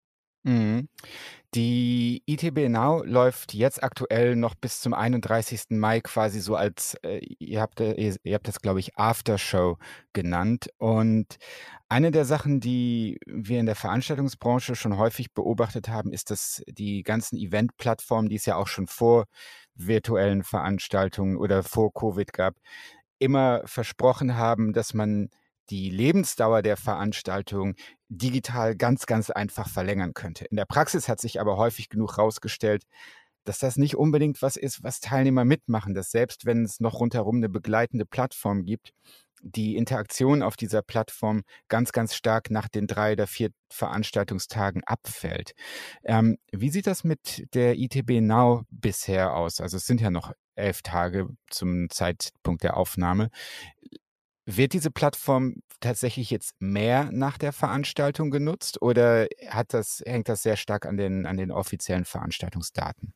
Mhm. 0.44 0.88
Die 1.54 2.22
ITB 2.26 2.68
Now 2.68 3.02
läuft 3.04 3.54
jetzt 3.54 3.83
aktuell 3.83 4.37
noch 4.37 4.54
bis 4.57 4.80
zum 4.80 4.92
31. 4.92 5.78
Mai 5.78 6.00
quasi 6.00 6.40
so 6.40 6.57
als, 6.57 6.96
äh, 7.04 7.20
ihr 7.38 7.61
habt, 7.61 7.80
äh, 7.80 7.94
ihr, 7.94 8.16
ihr 8.24 8.35
habt 8.35 8.48
das, 8.48 8.61
glaube 8.61 8.80
ich, 8.80 8.96
Aftershow 8.98 9.78
genannt. 10.12 10.68
Und 10.78 11.37
eine 11.88 12.11
der 12.11 12.24
Sachen, 12.24 12.61
die 12.61 13.18
wir 13.26 13.61
in 13.61 13.66
der 13.66 13.76
Veranstaltungsbranche 13.76 14.74
schon 14.74 14.98
häufig 14.98 15.33
beobachtet 15.33 15.88
haben, 15.88 16.12
ist, 16.12 16.30
dass 16.30 16.62
die 16.66 17.02
ganzen 17.04 17.38
Event-Plattformen, 17.38 18.28
die 18.28 18.37
es 18.37 18.46
ja 18.46 18.57
auch 18.57 18.68
schon 18.68 18.87
vor 18.88 19.26
virtuellen 19.76 20.42
Veranstaltungen 20.42 21.37
oder 21.37 21.62
vor 21.62 21.92
Covid 21.94 22.33
gab, 22.33 22.57
immer 23.18 23.62
versprochen 23.64 24.37
haben, 24.37 24.72
dass 24.72 24.92
man 24.92 25.30
die 25.70 25.90
Lebensdauer 25.90 26.62
der 26.62 26.77
Veranstaltung 26.77 27.74
digital 28.09 28.77
ganz, 28.77 29.07
ganz 29.07 29.31
einfach 29.31 29.68
verlängern 29.68 30.14
könnte. 30.14 30.44
In 30.46 30.57
der 30.57 30.66
Praxis 30.66 31.09
hat 31.09 31.20
sich 31.20 31.40
aber 31.40 31.57
häufig 31.57 31.88
genug 31.88 32.16
herausgestellt, 32.16 32.85
dass 33.44 33.59
das 33.59 33.77
nicht 33.77 33.96
unbedingt 33.96 34.40
was 34.42 34.57
ist, 34.57 34.83
was 34.83 35.00
Teilnehmer 35.00 35.44
mitmachen, 35.44 35.94
dass 35.94 36.11
selbst 36.11 36.46
wenn 36.46 36.64
es 36.64 36.81
noch 36.81 37.00
rundherum 37.00 37.37
eine 37.37 37.48
begleitende 37.48 38.07
Plattform 38.07 38.64
gibt, 38.64 38.92
die 39.42 39.77
Interaktion 39.77 40.42
auf 40.42 40.57
dieser 40.57 40.81
Plattform 40.81 41.42
ganz, 41.68 41.92
ganz 41.92 42.14
stark 42.14 42.50
nach 42.50 42.68
den 42.68 42.87
drei 42.87 43.12
oder 43.12 43.27
vier 43.27 43.50
Veranstaltungstagen 43.70 44.83
abfällt. 44.85 45.53
Ähm, 46.03 46.38
wie 46.50 46.70
sieht 46.70 46.87
das 46.87 47.05
mit 47.05 47.55
der 47.55 47.77
ITB 47.79 48.22
Now 48.22 48.62
bisher 48.70 49.37
aus? 49.37 49.61
Also 49.61 49.77
es 49.77 49.87
sind 49.87 50.00
ja 50.00 50.11
noch 50.11 50.33
elf 50.55 50.81
Tage 50.83 51.29
zum 51.50 51.90
Zeitpunkt 51.90 52.62
der 52.62 52.77
Aufnahme. 52.79 53.29
Wird 54.46 54.74
diese 54.74 54.90
Plattform 54.90 55.62
tatsächlich 55.80 56.30
jetzt 56.30 56.54
mehr 56.61 57.09
nach 57.12 57.38
der 57.38 57.52
Veranstaltung 57.52 58.30
genutzt 58.30 58.80
oder 58.83 59.26
hat 59.48 59.72
das, 59.72 60.02
hängt 60.04 60.28
das 60.28 60.42
sehr 60.42 60.57
stark 60.57 60.87
an 60.87 60.96
den, 60.96 61.24
an 61.26 61.37
den 61.37 61.50
offiziellen 61.50 62.04
Veranstaltungsdaten? 62.04 63.14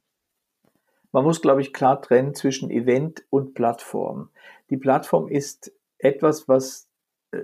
Man 1.12 1.24
muss, 1.24 1.40
glaube 1.40 1.60
ich, 1.60 1.72
klar 1.72 2.00
trennen 2.00 2.34
zwischen 2.34 2.70
Event 2.70 3.24
und 3.30 3.54
Plattform. 3.54 4.30
Die 4.70 4.76
Plattform 4.76 5.28
ist 5.28 5.72
etwas, 5.98 6.48
was 6.48 6.88
äh, 7.32 7.40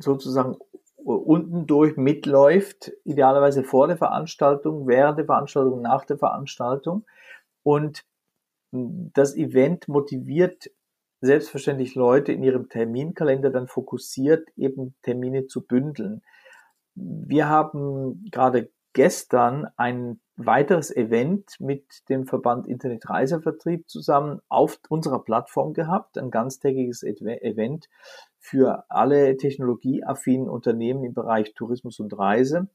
sozusagen 0.00 0.56
unten 1.06 1.66
durch 1.66 1.96
mitläuft, 1.96 2.92
idealerweise 3.04 3.62
vor 3.62 3.86
der 3.86 3.96
Veranstaltung, 3.96 4.88
während 4.88 5.18
der 5.18 5.26
Veranstaltung, 5.26 5.80
nach 5.82 6.04
der 6.04 6.18
Veranstaltung. 6.18 7.04
Und 7.62 8.04
das 8.72 9.36
Event 9.36 9.88
motiviert 9.88 10.70
selbstverständlich 11.20 11.94
Leute 11.94 12.32
in 12.32 12.42
ihrem 12.42 12.68
Terminkalender 12.68 13.50
dann 13.50 13.68
fokussiert, 13.68 14.48
eben 14.56 14.94
Termine 15.02 15.46
zu 15.46 15.66
bündeln. 15.66 16.22
Wir 16.94 17.48
haben 17.48 18.24
gerade 18.30 18.70
gestern 18.92 19.66
ein 19.76 20.20
weiteres 20.36 20.94
Event 20.94 21.58
mit 21.60 22.08
dem 22.08 22.26
Verband 22.26 22.66
Internet 22.66 23.08
Reisevertrieb 23.08 23.88
zusammen 23.88 24.40
auf 24.48 24.78
unserer 24.88 25.22
Plattform 25.22 25.72
gehabt, 25.72 26.18
ein 26.18 26.30
ganztägiges 26.30 27.02
Event 27.02 27.88
für 28.38 28.84
alle 28.88 29.36
technologieaffinen 29.36 30.48
Unternehmen 30.48 31.04
im 31.04 31.14
Bereich 31.14 31.54
Tourismus 31.54 32.00
und 32.00 32.16
Reise 32.18 32.68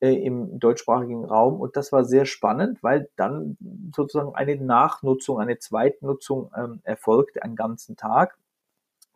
äh, 0.00 0.12
im 0.12 0.58
deutschsprachigen 0.58 1.24
Raum. 1.24 1.60
Und 1.60 1.76
das 1.76 1.92
war 1.92 2.04
sehr 2.04 2.26
spannend, 2.26 2.82
weil 2.82 3.08
dann 3.16 3.56
sozusagen 3.94 4.34
eine 4.34 4.56
Nachnutzung, 4.56 5.38
eine 5.38 5.58
Zweitnutzung 5.58 6.50
ähm, 6.56 6.80
erfolgte, 6.84 7.42
einen 7.42 7.56
ganzen 7.56 7.96
Tag. 7.96 8.36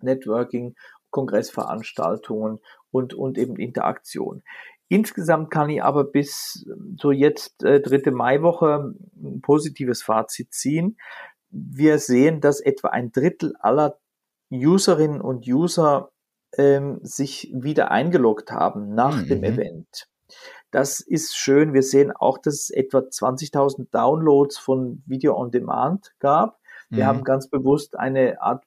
Networking, 0.02 0.74
Kongressveranstaltungen 1.10 2.60
und, 2.90 3.14
und 3.14 3.38
eben 3.38 3.56
Interaktion. 3.56 4.42
Insgesamt 4.88 5.50
kann 5.50 5.70
ich 5.70 5.82
aber 5.82 6.04
bis 6.04 6.66
so 6.96 7.12
jetzt 7.12 7.62
äh, 7.62 7.80
dritte 7.80 8.10
Maiwoche 8.10 8.94
ein 9.22 9.40
positives 9.40 10.02
Fazit 10.02 10.52
ziehen. 10.52 10.98
Wir 11.50 11.98
sehen, 11.98 12.40
dass 12.40 12.60
etwa 12.60 12.88
ein 12.88 13.12
Drittel 13.12 13.54
aller 13.60 13.98
Userinnen 14.50 15.20
und 15.20 15.46
User 15.46 16.10
ähm, 16.56 16.98
sich 17.02 17.52
wieder 17.54 17.92
eingeloggt 17.92 18.50
haben 18.50 18.94
nach 18.94 19.22
mhm. 19.22 19.26
dem 19.28 19.44
Event. 19.44 20.08
Das 20.70 21.00
ist 21.00 21.36
schön. 21.36 21.74
Wir 21.74 21.82
sehen 21.82 22.12
auch, 22.12 22.38
dass 22.38 22.54
es 22.54 22.70
etwa 22.70 22.98
20.000 22.98 23.88
Downloads 23.90 24.58
von 24.58 25.02
Video 25.06 25.36
on 25.36 25.50
Demand 25.50 26.12
gab. 26.20 26.58
Wir 26.88 27.04
mhm. 27.04 27.08
haben 27.08 27.24
ganz 27.24 27.48
bewusst 27.48 27.98
eine 27.98 28.40
Art 28.40 28.64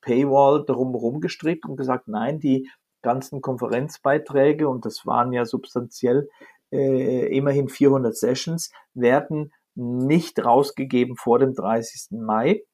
Paywall 0.00 0.64
drumherum 0.64 1.20
gestrickt 1.20 1.66
und 1.66 1.76
gesagt, 1.76 2.08
nein, 2.08 2.40
die 2.40 2.68
ganzen 3.02 3.40
Konferenzbeiträge, 3.40 4.68
und 4.68 4.84
das 4.84 5.06
waren 5.06 5.32
ja 5.32 5.44
substanziell 5.44 6.28
äh, 6.72 7.26
immerhin 7.36 7.68
400 7.68 8.16
Sessions, 8.16 8.70
werden 8.94 9.52
nicht 9.74 10.44
rausgegeben 10.44 11.16
vor 11.16 11.38
dem 11.38 11.54
30. 11.54 12.18
Mai. 12.18 12.64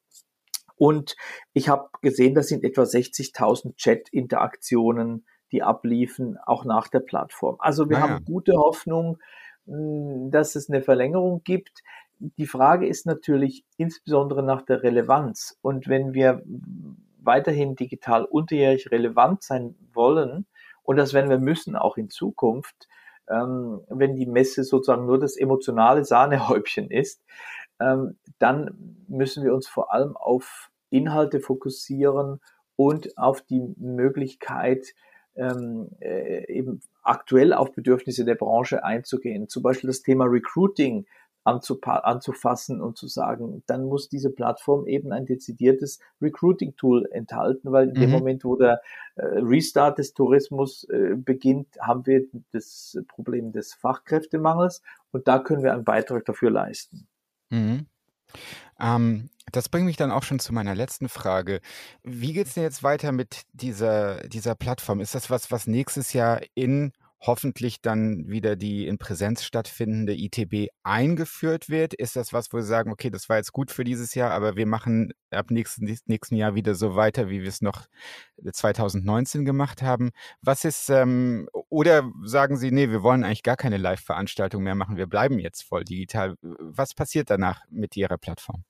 Und 0.77 1.16
ich 1.53 1.68
habe 1.68 1.88
gesehen, 2.00 2.35
das 2.35 2.48
sind 2.48 2.64
etwa 2.64 2.83
60.000 2.83 3.77
Chat-Interaktionen, 3.77 5.27
die 5.55 5.62
abliefen, 5.62 6.37
auch 6.45 6.64
nach 6.64 6.88
der 6.88 7.01
Plattform. 7.01 7.57
Also 7.61 7.88
wir 7.88 7.99
naja. 7.99 8.14
haben 8.14 8.25
gute 8.25 8.55
Hoffnung, 8.55 9.19
hm, 9.67 10.31
dass 10.33 10.57
es 10.57 10.69
eine 10.69 10.83
Verlängerung 10.83 11.43
gibt. 11.45 11.83
Die 12.19 12.47
Frage 12.47 12.88
ist 12.88 13.07
natürlich 13.07 13.64
insbesondere 13.77 14.43
nach 14.43 14.62
der 14.62 14.83
Relevanz. 14.83 15.57
Und 15.62 15.88
wenn 15.88 16.12
wir 16.12 16.43
weiterhin 17.21 17.77
digital 17.77 18.25
unterjährig 18.25 18.90
relevant 18.90 19.45
sein 19.45 19.77
wollen, 19.93 20.47
und 20.83 20.97
das 20.97 21.14
werden 21.14 21.31
wir 21.31 21.38
müssen 21.38 21.77
auch 21.77 21.97
in 21.97 22.11
Zukunft, 22.11 22.88
ähm, 23.31 23.81
wenn 23.88 24.17
die 24.17 24.27
Messe 24.27 24.64
sozusagen 24.64 25.07
nur 25.07 25.21
das 25.21 25.37
emotionale 25.37 26.05
Sahnehäubchen 26.05 26.90
ist, 26.90 27.23
ähm, 27.81 28.19
dann 28.38 29.05
müssen 29.07 29.45
wir 29.45 29.55
uns 29.55 29.69
vor 29.69 29.93
allem 29.93 30.17
auf 30.17 30.71
Inhalte 30.90 31.38
fokussieren 31.40 32.40
und 32.77 33.17
auf 33.17 33.40
die 33.43 33.62
Möglichkeit, 33.77 34.95
ähm, 35.37 35.88
äh, 36.01 36.47
eben 36.53 36.81
aktuell 37.03 37.53
auf 37.53 37.73
Bedürfnisse 37.73 38.25
der 38.25 38.35
Branche 38.35 38.85
einzugehen. 38.85 39.49
Zum 39.49 39.62
Beispiel 39.62 39.88
das 39.88 40.03
Thema 40.03 40.25
Recruiting 40.25 41.07
anzufassen 41.44 42.81
und 42.81 42.97
zu 42.97 43.07
sagen, 43.07 43.62
dann 43.66 43.85
muss 43.85 44.09
diese 44.09 44.31
Plattform 44.31 44.87
eben 44.87 45.12
ein 45.12 45.27
dezidiertes 45.27 46.01
Recruiting-Tool 46.23 47.07
enthalten, 47.12 47.70
weil 47.70 47.88
in 47.88 47.97
mhm. 47.97 48.01
dem 48.01 48.11
Moment, 48.11 48.44
wo 48.44 48.57
der 48.57 48.81
äh, 49.16 49.27
Restart 49.27 49.99
des 49.99 50.14
Tourismus 50.14 50.85
äh, 50.85 51.16
beginnt, 51.16 51.68
haben 51.81 52.07
wir 52.07 52.25
das 52.53 52.99
Problem 53.09 53.53
des 53.53 53.75
Fachkräftemangels 53.75 54.83
und 55.12 55.29
da 55.29 55.38
können 55.38 55.62
wir 55.62 55.75
einen 55.75 55.85
Beitrag 55.85 56.25
dafür 56.25 56.51
leisten. 56.51 57.07
Mhm. 57.51 57.87
Ähm, 58.81 59.31
das 59.53 59.69
bringt 59.69 59.87
mich 59.87 59.97
dann 59.97 60.11
auch 60.11 60.23
schon 60.23 60.39
zu 60.39 60.53
meiner 60.53 60.75
letzten 60.75 61.09
Frage. 61.09 61.61
Wie 62.03 62.33
geht 62.33 62.49
es 62.49 62.55
denn 62.55 62.63
jetzt 62.63 62.83
weiter 62.83 63.13
mit 63.13 63.43
dieser, 63.53 64.27
dieser 64.27 64.55
Plattform? 64.55 65.01
Ist 65.01 65.15
das 65.15 65.31
was, 65.31 65.51
was 65.51 65.67
nächstes 65.67 66.13
Jahr 66.13 66.41
in 66.55 66.93
hoffentlich 67.27 67.81
dann 67.81 68.29
wieder 68.29 68.57
die 68.57 68.87
in 68.87 68.99
Präsenz 68.99 69.45
stattfindende 69.45 70.15
ITB 70.15 70.71
eingeführt 70.83 71.69
wird? 71.69 71.95
Ist 71.95 72.17
das 72.17 72.33
was, 72.33 72.53
wo 72.53 72.61
Sie 72.61 72.67
sagen, 72.67 72.93
okay, 72.93 73.11
das 73.11 73.29
war 73.29 73.37
jetzt 73.37 73.53
gut 73.53 73.71
für 73.71 73.85
dieses 73.85 74.15
Jahr, 74.15 74.31
aber 74.31 74.57
wir 74.57 74.67
machen 74.67 75.13
ab 75.31 75.51
nächsten, 75.51 75.85
nächsten 76.07 76.37
Jahr 76.37 76.55
wieder 76.55 76.75
so 76.75 76.97
weiter, 76.97 77.29
wie 77.31 77.43
wir 77.43 77.49
es 77.49 77.63
noch 77.63 77.87
2019 78.51 79.45
gemacht 79.45 79.83
haben? 79.83 80.11
Was 80.43 80.65
ist, 80.65 80.91
ähm, 80.91 81.49
oder 81.53 82.11
sagen 82.25 82.57
Sie, 82.57 82.71
nee, 82.71 82.91
wir 82.91 83.03
wollen 83.03 83.25
eigentlich 83.25 83.43
gar 83.43 83.57
keine 83.57 83.79
Live-Veranstaltung 83.79 84.63
mehr 84.63 84.75
machen, 84.75 84.97
wir 84.97 85.07
bleiben 85.07 85.39
jetzt 85.39 85.63
voll 85.63 85.85
digital. 85.85 86.37
Was 86.41 86.95
passiert 86.95 87.31
danach 87.31 87.63
mit 87.71 87.97
Ihrer 87.97 88.19
Plattform? 88.19 88.65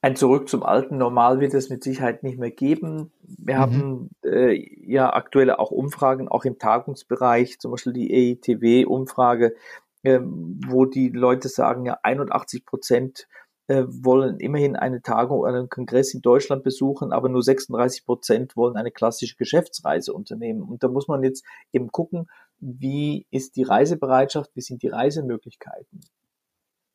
Ein 0.00 0.14
Zurück 0.14 0.48
zum 0.48 0.62
alten 0.62 0.96
Normal 0.96 1.40
wird 1.40 1.54
es 1.54 1.70
mit 1.70 1.82
Sicherheit 1.82 2.22
nicht 2.22 2.38
mehr 2.38 2.52
geben. 2.52 3.10
Wir 3.22 3.56
mhm. 3.56 3.60
haben 3.60 4.10
äh, 4.24 4.64
ja 4.86 5.12
aktuell 5.12 5.50
auch 5.50 5.72
Umfragen, 5.72 6.28
auch 6.28 6.44
im 6.44 6.58
Tagungsbereich, 6.58 7.58
zum 7.58 7.72
Beispiel 7.72 7.92
die 7.92 8.12
EITW-Umfrage, 8.12 9.56
äh, 10.04 10.20
wo 10.22 10.84
die 10.84 11.08
Leute 11.08 11.48
sagen, 11.48 11.84
ja 11.86 11.98
81 12.02 12.64
Prozent 12.64 13.26
äh, 13.66 13.84
wollen 13.88 14.38
immerhin 14.38 14.76
eine 14.76 15.02
Tagung 15.02 15.40
oder 15.40 15.54
einen 15.54 15.68
Kongress 15.68 16.14
in 16.14 16.22
Deutschland 16.22 16.62
besuchen, 16.62 17.12
aber 17.12 17.28
nur 17.28 17.42
36 17.42 18.06
Prozent 18.06 18.56
wollen 18.56 18.76
eine 18.76 18.92
klassische 18.92 19.36
Geschäftsreise 19.36 20.14
unternehmen. 20.14 20.62
Und 20.62 20.84
da 20.84 20.88
muss 20.88 21.08
man 21.08 21.24
jetzt 21.24 21.44
eben 21.72 21.90
gucken, 21.90 22.28
wie 22.60 23.26
ist 23.30 23.56
die 23.56 23.64
Reisebereitschaft, 23.64 24.52
wie 24.54 24.60
sind 24.60 24.82
die 24.82 24.88
Reisemöglichkeiten. 24.88 26.00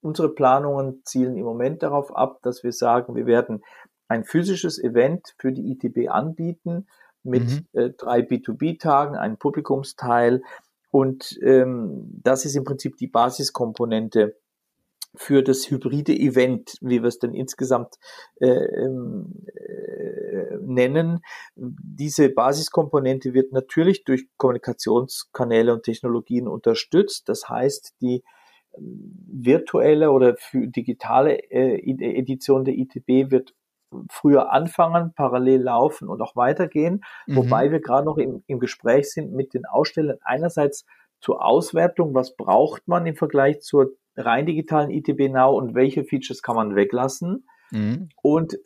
Unsere 0.04 0.30
Planungen 0.30 1.02
zielen 1.06 1.38
im 1.38 1.46
Moment 1.46 1.82
darauf 1.82 2.16
ab, 2.16 2.39
dass 2.44 2.63
wir 2.63 2.72
sagen, 2.72 3.16
wir 3.16 3.26
werden 3.26 3.63
ein 4.08 4.24
physisches 4.26 4.82
Event 4.82 5.34
für 5.38 5.52
die 5.52 5.72
ITB 5.72 6.10
anbieten 6.10 6.88
mit 7.24 7.46
mhm. 7.46 7.68
äh, 7.72 7.89
drei 7.92 8.20
B2B-Tagen, 8.20 9.16
einem 9.16 9.38
Publikumsteil. 9.38 10.44
Und 10.92 11.39
ähm, 11.42 12.20
das 12.22 12.46
ist 12.46 12.56
im 12.56 12.66
Prinzip 12.66 12.98
die 12.98 13.08
Basiskomponente 13.08 14.36
für 15.16 15.44
das 15.44 15.70
hybride 15.70 16.13
Event, 16.13 16.76
wie 16.82 17.02
wir 17.02 17.08
es 17.08 17.20
denn 17.20 17.34
insgesamt 17.34 17.96
äh, 18.39 18.48
ähm, 18.48 19.46
äh, 19.56 20.58
nennen. 20.62 21.22
Diese 21.56 22.30
Basiskomponente 22.30 23.34
wird 23.34 23.52
natürlich 23.52 24.04
durch 24.04 24.28
Kommunikationskanäle 24.38 25.72
und 25.72 25.84
Technologien 25.84 26.48
unterstützt. 26.48 27.30
Das 27.30 27.48
heißt, 27.48 27.94
die 28.02 28.24
virtuelle 28.77 30.12
oder 30.12 30.36
für 30.38 30.67
digitale 30.67 31.38
äh, 31.51 31.77
Edition 32.19 32.65
der 32.65 32.75
ITB 32.75 33.31
wird 33.31 33.53
früher 34.09 34.51
anfangen, 34.51 35.13
parallel 35.15 35.62
laufen 35.62 36.07
und 36.09 36.21
auch 36.21 36.36
weitergehen, 36.36 37.03
mhm. 37.27 37.36
wobei 37.36 37.71
wir 37.71 37.79
gerade 37.79 38.05
noch 38.05 38.17
im, 38.17 38.43
im 38.47 38.59
Gespräch 38.59 39.12
sind 39.12 39.33
mit 39.33 39.53
den 39.53 39.65
Ausstellern 39.65 40.17
einerseits 40.23 40.86
zur 41.19 41.45
Auswertung, 41.45 42.13
was 42.13 42.36
braucht 42.36 42.88
man 42.88 43.05
im 43.05 43.15
Vergleich 43.15 43.62
zur 43.62 43.91
rein 44.15 44.45
digitalen 44.45 44.89
ITB 44.89 45.29
Now 45.29 45.57
und 45.57 45.75
welche 45.75 46.03
Features 46.03 46.41
kann 46.41 46.55
man 46.55 46.75
weglassen. 46.75 47.47
Mhm. 47.71 48.09
Und 48.21 48.57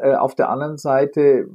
äh, 0.00 0.14
auf 0.14 0.34
der 0.34 0.50
anderen 0.50 0.76
Seite 0.76 1.46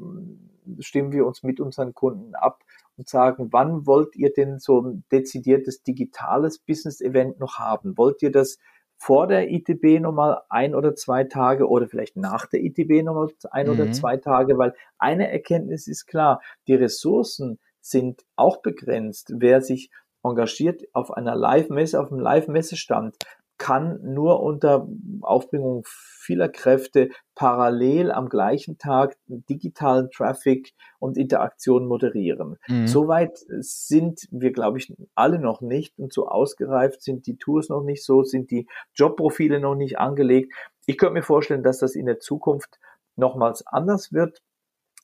stimmen 0.79 1.11
wir 1.11 1.25
uns 1.25 1.43
mit 1.43 1.59
unseren 1.59 1.93
Kunden 1.93 2.35
ab, 2.35 2.63
und 2.97 3.09
sagen, 3.09 3.49
wann 3.51 3.85
wollt 3.85 4.15
ihr 4.15 4.31
denn 4.31 4.59
so 4.59 4.81
ein 4.81 5.03
dezidiertes 5.11 5.83
digitales 5.83 6.59
Business-Event 6.59 7.39
noch 7.39 7.59
haben? 7.59 7.97
Wollt 7.97 8.21
ihr 8.21 8.31
das 8.31 8.57
vor 8.97 9.27
der 9.27 9.51
ITB 9.51 9.99
nochmal 9.99 10.41
ein 10.49 10.73
oder 10.73 10.95
zwei 10.95 11.25
Tage 11.25 11.67
oder 11.67 11.87
vielleicht 11.87 12.15
nach 12.15 12.45
der 12.45 12.61
ITB 12.63 13.03
nochmal 13.03 13.29
ein 13.51 13.67
mhm. 13.67 13.73
oder 13.73 13.91
zwei 13.91 14.17
Tage? 14.17 14.57
Weil 14.57 14.73
eine 14.97 15.29
Erkenntnis 15.31 15.87
ist 15.87 16.05
klar, 16.05 16.41
die 16.67 16.75
Ressourcen 16.75 17.59
sind 17.81 18.23
auch 18.35 18.61
begrenzt. 18.61 19.33
Wer 19.35 19.61
sich 19.61 19.91
engagiert 20.23 20.83
auf 20.93 21.11
einer 21.11 21.35
Live-Messe, 21.35 21.99
auf 21.99 22.11
einem 22.11 22.21
Live-Messestand, 22.21 23.15
kann 23.57 23.99
nur 24.01 24.41
unter 24.41 24.87
Aufbringung 25.21 25.83
vieler 25.85 26.49
Kräfte 26.49 27.09
parallel 27.35 28.11
am 28.11 28.27
gleichen 28.27 28.77
Tag 28.77 29.17
digitalen 29.27 30.09
Traffic 30.11 30.73
und 30.99 31.17
Interaktion 31.17 31.87
moderieren. 31.87 32.57
Mhm. 32.67 32.87
Soweit 32.87 33.37
sind 33.59 34.27
wir, 34.31 34.51
glaube 34.51 34.79
ich, 34.79 34.93
alle 35.15 35.39
noch 35.39 35.61
nicht 35.61 35.97
und 35.97 36.11
so 36.11 36.27
ausgereift 36.27 37.01
sind 37.01 37.27
die 37.27 37.37
Tours 37.37 37.69
noch 37.69 37.83
nicht 37.83 38.03
so, 38.03 38.23
sind 38.23 38.51
die 38.51 38.67
Jobprofile 38.93 39.59
noch 39.59 39.75
nicht 39.75 39.99
angelegt. 39.99 40.53
Ich 40.85 40.97
könnte 40.97 41.13
mir 41.13 41.23
vorstellen, 41.23 41.63
dass 41.63 41.79
das 41.79 41.95
in 41.95 42.05
der 42.05 42.19
Zukunft 42.19 42.79
nochmals 43.15 43.65
anders 43.65 44.11
wird. 44.11 44.41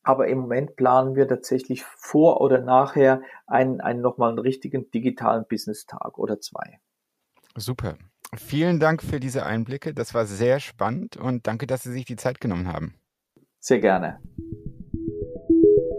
Aber 0.04 0.28
im 0.28 0.40
Moment 0.40 0.76
planen 0.76 1.16
wir 1.16 1.28
tatsächlich 1.28 1.84
vor 1.84 2.42
oder 2.42 2.60
nachher 2.60 3.22
einen, 3.46 3.82
einen 3.82 4.02
nochmal 4.02 4.30
einen 4.30 4.40
richtigen 4.40 4.90
digitalen 4.90 5.46
Business-Tag 5.48 6.18
oder 6.18 6.40
zwei. 6.40 6.80
Super. 7.56 7.98
Vielen 8.38 8.80
Dank 8.80 9.04
für 9.04 9.20
diese 9.20 9.46
Einblicke. 9.46 9.94
Das 9.94 10.14
war 10.14 10.26
sehr 10.26 10.60
spannend 10.60 11.18
und 11.18 11.48
danke, 11.48 11.68
dass 11.68 11.84
Sie 11.84 11.92
sich 11.92 12.06
die 12.06 12.16
Zeit 12.16 12.40
genommen 12.40 12.68
haben. 12.68 12.96
Sehr 13.60 13.80
gerne. 13.80 14.20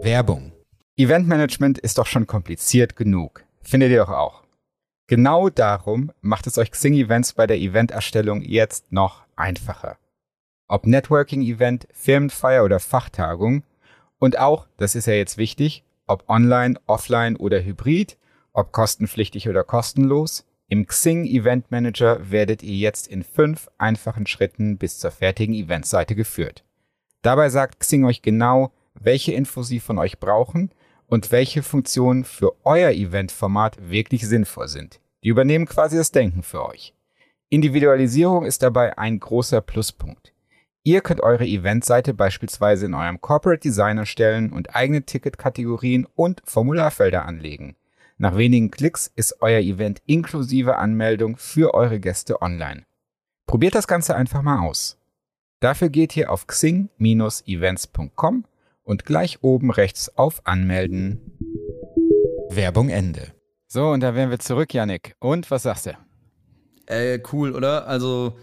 Werbung. 0.01 0.51
Eventmanagement 0.97 1.77
ist 1.77 1.97
doch 1.97 2.07
schon 2.07 2.27
kompliziert 2.27 2.95
genug. 2.95 3.43
Findet 3.61 3.91
ihr 3.91 3.99
doch 3.99 4.09
auch. 4.09 4.43
Genau 5.07 5.49
darum 5.49 6.11
macht 6.21 6.47
es 6.47 6.57
euch 6.57 6.71
Xing 6.71 6.93
Events 6.93 7.33
bei 7.33 7.45
der 7.45 7.57
Eventerstellung 7.57 8.41
jetzt 8.41 8.91
noch 8.91 9.23
einfacher. 9.35 9.97
Ob 10.67 10.87
Networking-Event, 10.87 11.87
Firmenfeier 11.93 12.63
oder 12.63 12.79
Fachtagung 12.79 13.63
und 14.17 14.39
auch, 14.39 14.67
das 14.77 14.95
ist 14.95 15.05
ja 15.05 15.13
jetzt 15.13 15.37
wichtig, 15.37 15.83
ob 16.07 16.27
online, 16.29 16.79
offline 16.87 17.35
oder 17.35 17.63
hybrid, 17.63 18.17
ob 18.53 18.71
kostenpflichtig 18.71 19.49
oder 19.49 19.63
kostenlos, 19.63 20.45
im 20.67 20.87
Xing 20.87 21.25
Event 21.25 21.71
Manager 21.71 22.31
werdet 22.31 22.63
ihr 22.63 22.75
jetzt 22.75 23.07
in 23.07 23.23
fünf 23.23 23.69
einfachen 23.77 24.25
Schritten 24.25 24.77
bis 24.77 24.97
zur 24.97 25.11
fertigen 25.11 25.53
Eventseite 25.53 26.15
geführt. 26.15 26.63
Dabei 27.21 27.49
sagt 27.49 27.79
Xing 27.79 28.05
euch 28.05 28.21
genau, 28.21 28.71
welche 28.93 29.33
Infos 29.33 29.67
sie 29.67 29.79
von 29.79 29.97
euch 29.97 30.19
brauchen 30.19 30.71
und 31.07 31.31
welche 31.31 31.63
Funktionen 31.63 32.23
für 32.23 32.53
euer 32.63 32.91
Eventformat 32.91 33.89
wirklich 33.89 34.27
sinnvoll 34.27 34.67
sind. 34.67 34.99
Die 35.23 35.29
übernehmen 35.29 35.65
quasi 35.65 35.95
das 35.97 36.11
Denken 36.11 36.43
für 36.43 36.65
euch. 36.65 36.93
Individualisierung 37.49 38.45
ist 38.45 38.63
dabei 38.63 38.97
ein 38.97 39.19
großer 39.19 39.61
Pluspunkt. 39.61 40.33
Ihr 40.83 41.01
könnt 41.01 41.21
eure 41.21 41.45
Eventseite 41.45 42.13
beispielsweise 42.13 42.87
in 42.87 42.93
eurem 42.93 43.21
Corporate 43.21 43.61
Design 43.61 43.97
erstellen 43.97 44.51
und 44.51 44.75
eigene 44.75 45.03
Ticketkategorien 45.03 46.07
und 46.15 46.41
Formularfelder 46.45 47.25
anlegen. 47.25 47.75
Nach 48.17 48.37
wenigen 48.37 48.71
Klicks 48.71 49.11
ist 49.15 49.41
euer 49.41 49.59
Event 49.59 50.01
inklusive 50.05 50.77
Anmeldung 50.77 51.37
für 51.37 51.73
eure 51.73 51.99
Gäste 51.99 52.41
online. 52.41 52.83
Probiert 53.47 53.75
das 53.75 53.87
Ganze 53.87 54.15
einfach 54.15 54.41
mal 54.41 54.59
aus. 54.59 54.97
Dafür 55.59 55.89
geht 55.89 56.15
ihr 56.17 56.31
auf 56.31 56.47
xing-events.com 56.47 58.45
und 58.83 59.05
gleich 59.05 59.43
oben 59.43 59.71
rechts 59.71 60.17
auf 60.17 60.45
Anmelden. 60.45 61.21
Werbung 62.49 62.89
Ende. 62.89 63.33
So, 63.67 63.89
und 63.89 64.01
da 64.01 64.13
wären 64.13 64.29
wir 64.29 64.39
zurück, 64.39 64.73
Yannick. 64.73 65.15
Und 65.19 65.49
was 65.49 65.63
sagst 65.63 65.87
du? 65.87 65.97
Äh, 66.85 67.19
cool, 67.31 67.55
oder? 67.55 67.87
Also, 67.87 68.37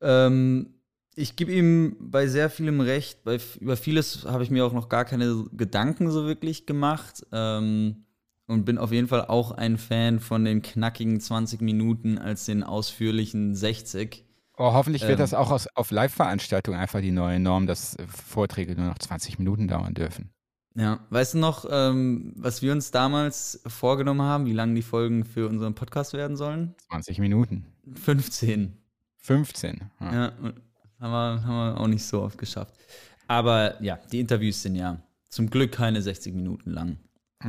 ähm, 0.00 0.74
ich 1.14 1.36
gebe 1.36 1.52
ihm 1.52 1.96
bei 2.00 2.26
sehr 2.26 2.50
vielem 2.50 2.80
recht. 2.80 3.22
Bei, 3.22 3.38
über 3.60 3.76
vieles 3.76 4.24
habe 4.24 4.42
ich 4.42 4.50
mir 4.50 4.64
auch 4.64 4.72
noch 4.72 4.88
gar 4.88 5.04
keine 5.04 5.44
Gedanken 5.52 6.10
so 6.10 6.26
wirklich 6.26 6.66
gemacht. 6.66 7.24
Ähm, 7.32 8.06
und 8.52 8.64
bin 8.64 8.78
auf 8.78 8.92
jeden 8.92 9.08
Fall 9.08 9.24
auch 9.26 9.50
ein 9.52 9.78
Fan 9.78 10.20
von 10.20 10.44
den 10.44 10.62
knackigen 10.62 11.20
20 11.20 11.60
Minuten 11.60 12.18
als 12.18 12.44
den 12.44 12.62
ausführlichen 12.62 13.54
60. 13.54 14.24
Oh, 14.58 14.72
hoffentlich 14.72 15.02
wird 15.02 15.12
ähm, 15.12 15.18
das 15.18 15.34
auch 15.34 15.50
aus, 15.50 15.66
auf 15.74 15.90
Live-Veranstaltungen 15.90 16.78
einfach 16.78 17.00
die 17.00 17.10
neue 17.10 17.40
Norm, 17.40 17.66
dass 17.66 17.96
Vorträge 18.06 18.76
nur 18.76 18.86
noch 18.86 18.98
20 18.98 19.38
Minuten 19.38 19.66
dauern 19.66 19.94
dürfen. 19.94 20.30
Ja, 20.74 21.00
weißt 21.10 21.34
du 21.34 21.38
noch, 21.38 21.66
ähm, 21.70 22.32
was 22.36 22.62
wir 22.62 22.72
uns 22.72 22.90
damals 22.90 23.62
vorgenommen 23.66 24.22
haben, 24.22 24.46
wie 24.46 24.52
lang 24.52 24.74
die 24.74 24.82
Folgen 24.82 25.24
für 25.24 25.48
unseren 25.48 25.74
Podcast 25.74 26.12
werden 26.12 26.36
sollen? 26.36 26.74
20 26.88 27.18
Minuten. 27.18 27.66
15. 27.94 28.76
15. 29.18 29.80
Ja, 30.00 30.12
ja 30.12 30.32
haben, 31.00 31.12
wir, 31.12 31.44
haben 31.44 31.74
wir 31.74 31.80
auch 31.80 31.88
nicht 31.88 32.04
so 32.04 32.22
oft 32.22 32.38
geschafft. 32.38 32.74
Aber 33.26 33.82
ja, 33.82 33.98
die 34.12 34.20
Interviews 34.20 34.62
sind 34.62 34.76
ja 34.76 35.02
zum 35.28 35.50
Glück 35.50 35.72
keine 35.72 36.00
60 36.00 36.34
Minuten 36.34 36.70
lang. 36.70 36.98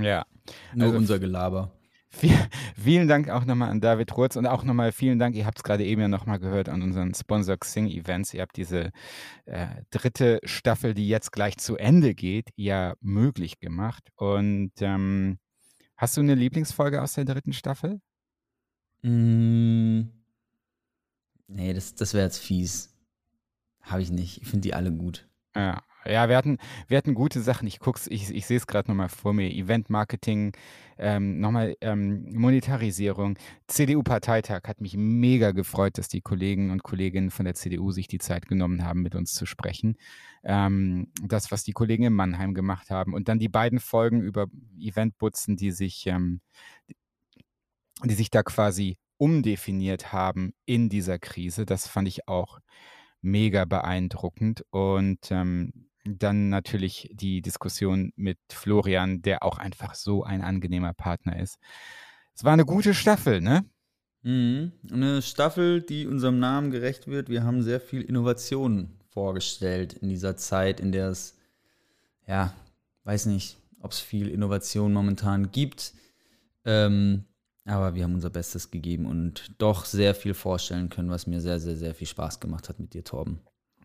Ja. 0.02 0.26
Nur 0.74 0.88
also, 0.88 0.98
unser 0.98 1.20
Gelaber. 1.20 1.72
Viel, 2.10 2.38
vielen 2.78 3.08
Dank 3.08 3.30
auch 3.30 3.44
nochmal 3.44 3.72
an 3.72 3.82
David 3.82 4.16
Rutz 4.16 4.36
und 4.36 4.46
auch 4.46 4.64
nochmal 4.64 4.92
vielen 4.92 5.18
Dank, 5.18 5.36
ihr 5.36 5.48
habt 5.48 5.58
es 5.58 5.64
gerade 5.64 5.84
eben 5.84 6.00
ja 6.00 6.08
nochmal 6.08 6.38
gehört, 6.38 6.70
an 6.70 6.84
unseren 6.84 7.16
Sponsor 7.16 7.58
Xing 7.58 7.88
Events. 7.88 8.36
Ihr 8.36 8.42
habt 8.42 8.56
diese 8.56 8.92
äh, 9.46 9.68
dritte 9.90 10.40
Staffel, 10.44 10.94
die 10.94 11.08
jetzt 11.08 11.32
gleich 11.32 11.58
zu 11.58 11.76
Ende 11.76 12.14
geht, 12.14 12.50
ja 12.56 12.94
möglich 13.02 13.60
gemacht. 13.60 14.04
Und 14.16 14.74
ähm, 14.82 15.40
hast 15.98 16.16
du 16.16 16.22
eine 16.22 16.36
Lieblingsfolge 16.36 17.02
aus 17.02 17.14
der 17.14 17.26
dritten 17.26 17.52
Staffel? 17.52 18.00
Mm, 19.02 20.02
nee, 21.48 21.74
das, 21.74 21.96
das 21.96 22.14
wäre 22.14 22.26
jetzt 22.26 22.38
fies. 22.38 22.96
Habe 23.82 24.04
ich 24.04 24.12
nicht. 24.12 24.42
Ich 24.42 24.48
finde 24.48 24.62
die 24.62 24.76
alle 24.76 24.92
gut. 24.92 25.28
Ja, 25.56 25.82
ja, 26.06 26.30
wir 26.30 26.38
hatten, 26.38 26.58
wir 26.88 26.98
hatten 26.98 27.13
gute 27.13 27.42
Sachen. 27.42 27.68
Ich 27.68 27.80
guck's, 27.80 28.08
ich, 28.08 28.34
ich 28.34 28.46
sehe 28.46 28.58
es 28.58 28.68
gerade 28.68 28.89
nochmal 28.89 29.10
vor 29.10 29.34
mir. 29.34 29.50
Event-Marketing, 29.50 30.54
ähm, 30.98 31.39
nochmal 31.39 31.76
ähm, 31.82 32.32
Monetarisierung. 32.34 33.38
CDU-Parteitag 33.68 34.63
hat 34.66 34.82
mich 34.82 34.96
mega 34.98 35.52
gefreut, 35.52 35.98
dass 35.98 36.08
die 36.08 36.22
Kollegen 36.22 36.72
und 36.72 36.84
Kolleginnen 36.84 37.32
von 37.32 37.46
der 37.46 37.56
CDU 37.56 37.92
sich 37.92 38.08
die 38.08 38.20
Zeit 38.20 38.48
genommen 38.48 38.84
haben, 38.84 39.02
mit 39.02 39.16
uns 39.16 39.34
zu 39.34 39.46
sprechen. 39.46 39.98
Ähm, 40.44 41.08
das, 41.24 41.52
was 41.52 41.63
die 41.63 41.74
Kollegen 41.74 42.04
in 42.04 42.13
Mannheim 42.13 42.54
gemacht 42.54 42.89
haben. 42.89 43.13
Und 43.13 43.28
dann 43.28 43.39
die 43.39 43.50
beiden 43.50 43.80
Folgen 43.80 44.22
über 44.22 44.48
Eventbutzen, 44.80 45.56
die 45.56 45.72
sich, 45.72 46.08
ähm, 46.08 46.42
die 48.04 48.16
sich 48.16 48.30
da 48.30 48.44
quasi 48.44 48.98
umdefiniert 49.18 50.12
haben 50.12 50.54
in 50.66 50.89
dieser 50.89 51.18
Krise. 51.20 51.66
Das 51.66 51.88
fand 51.88 52.08
ich 52.08 52.28
auch 52.28 52.60
mega 53.22 53.66
beeindruckend. 53.66 54.66
Und 54.70 55.32
ähm, 55.32 55.72
dann 56.04 56.50
natürlich 56.50 57.10
die 57.13 57.42
Diskussion 57.42 58.12
mit 58.16 58.38
Florian, 58.50 59.22
der 59.22 59.44
auch 59.44 59.58
einfach 59.58 59.96
so 59.96 60.24
ein 60.24 60.42
angenehmer 60.42 60.94
Partner 60.94 61.39
ist. 61.39 61.58
Es 62.36 62.44
war 62.44 62.54
eine 62.54 62.66
gute 62.66 62.94
Staffel, 62.94 63.42
ne? 63.42 63.66
Mhm. 64.24 64.72
Eine 64.92 65.22
Staffel, 65.22 65.82
die 65.82 66.08
unserem 66.08 66.39
Namen 66.39 66.72
gerecht 66.72 67.08
wird. 67.08 67.30
Wir 67.30 67.44
haben 67.44 67.62
sehr 67.62 67.80
viel 67.80 68.02
Innovation 68.02 68.89
vorgestellt 69.10 69.94
in 69.94 70.10
dieser 70.10 70.36
Zeit, 70.38 70.80
in 70.80 70.92
der 70.92 71.10
es, 71.10 71.38
ja, 72.28 72.54
weiß 73.04 73.28
nicht, 73.28 73.58
ob 73.80 73.92
es 73.92 74.00
viel 74.00 74.30
Innovation 74.30 74.94
momentan 74.94 75.52
gibt. 75.52 75.94
Ähm, 76.66 77.26
aber 77.66 77.96
wir 77.96 78.04
haben 78.04 78.16
unser 78.16 78.30
Bestes 78.30 78.72
gegeben 78.72 79.06
und 79.06 79.52
doch 79.58 79.86
sehr 79.86 80.16
viel 80.16 80.34
vorstellen 80.34 80.89
können, 80.89 81.10
was 81.10 81.28
mir 81.28 81.39
sehr, 81.39 81.60
sehr, 81.60 81.78
sehr 81.78 81.94
viel 81.94 82.08
Spaß 82.08 82.39
gemacht 82.39 82.68
hat 82.70 82.80
mit 82.80 82.94
dir, 82.94 83.04
Torben. 83.04 83.39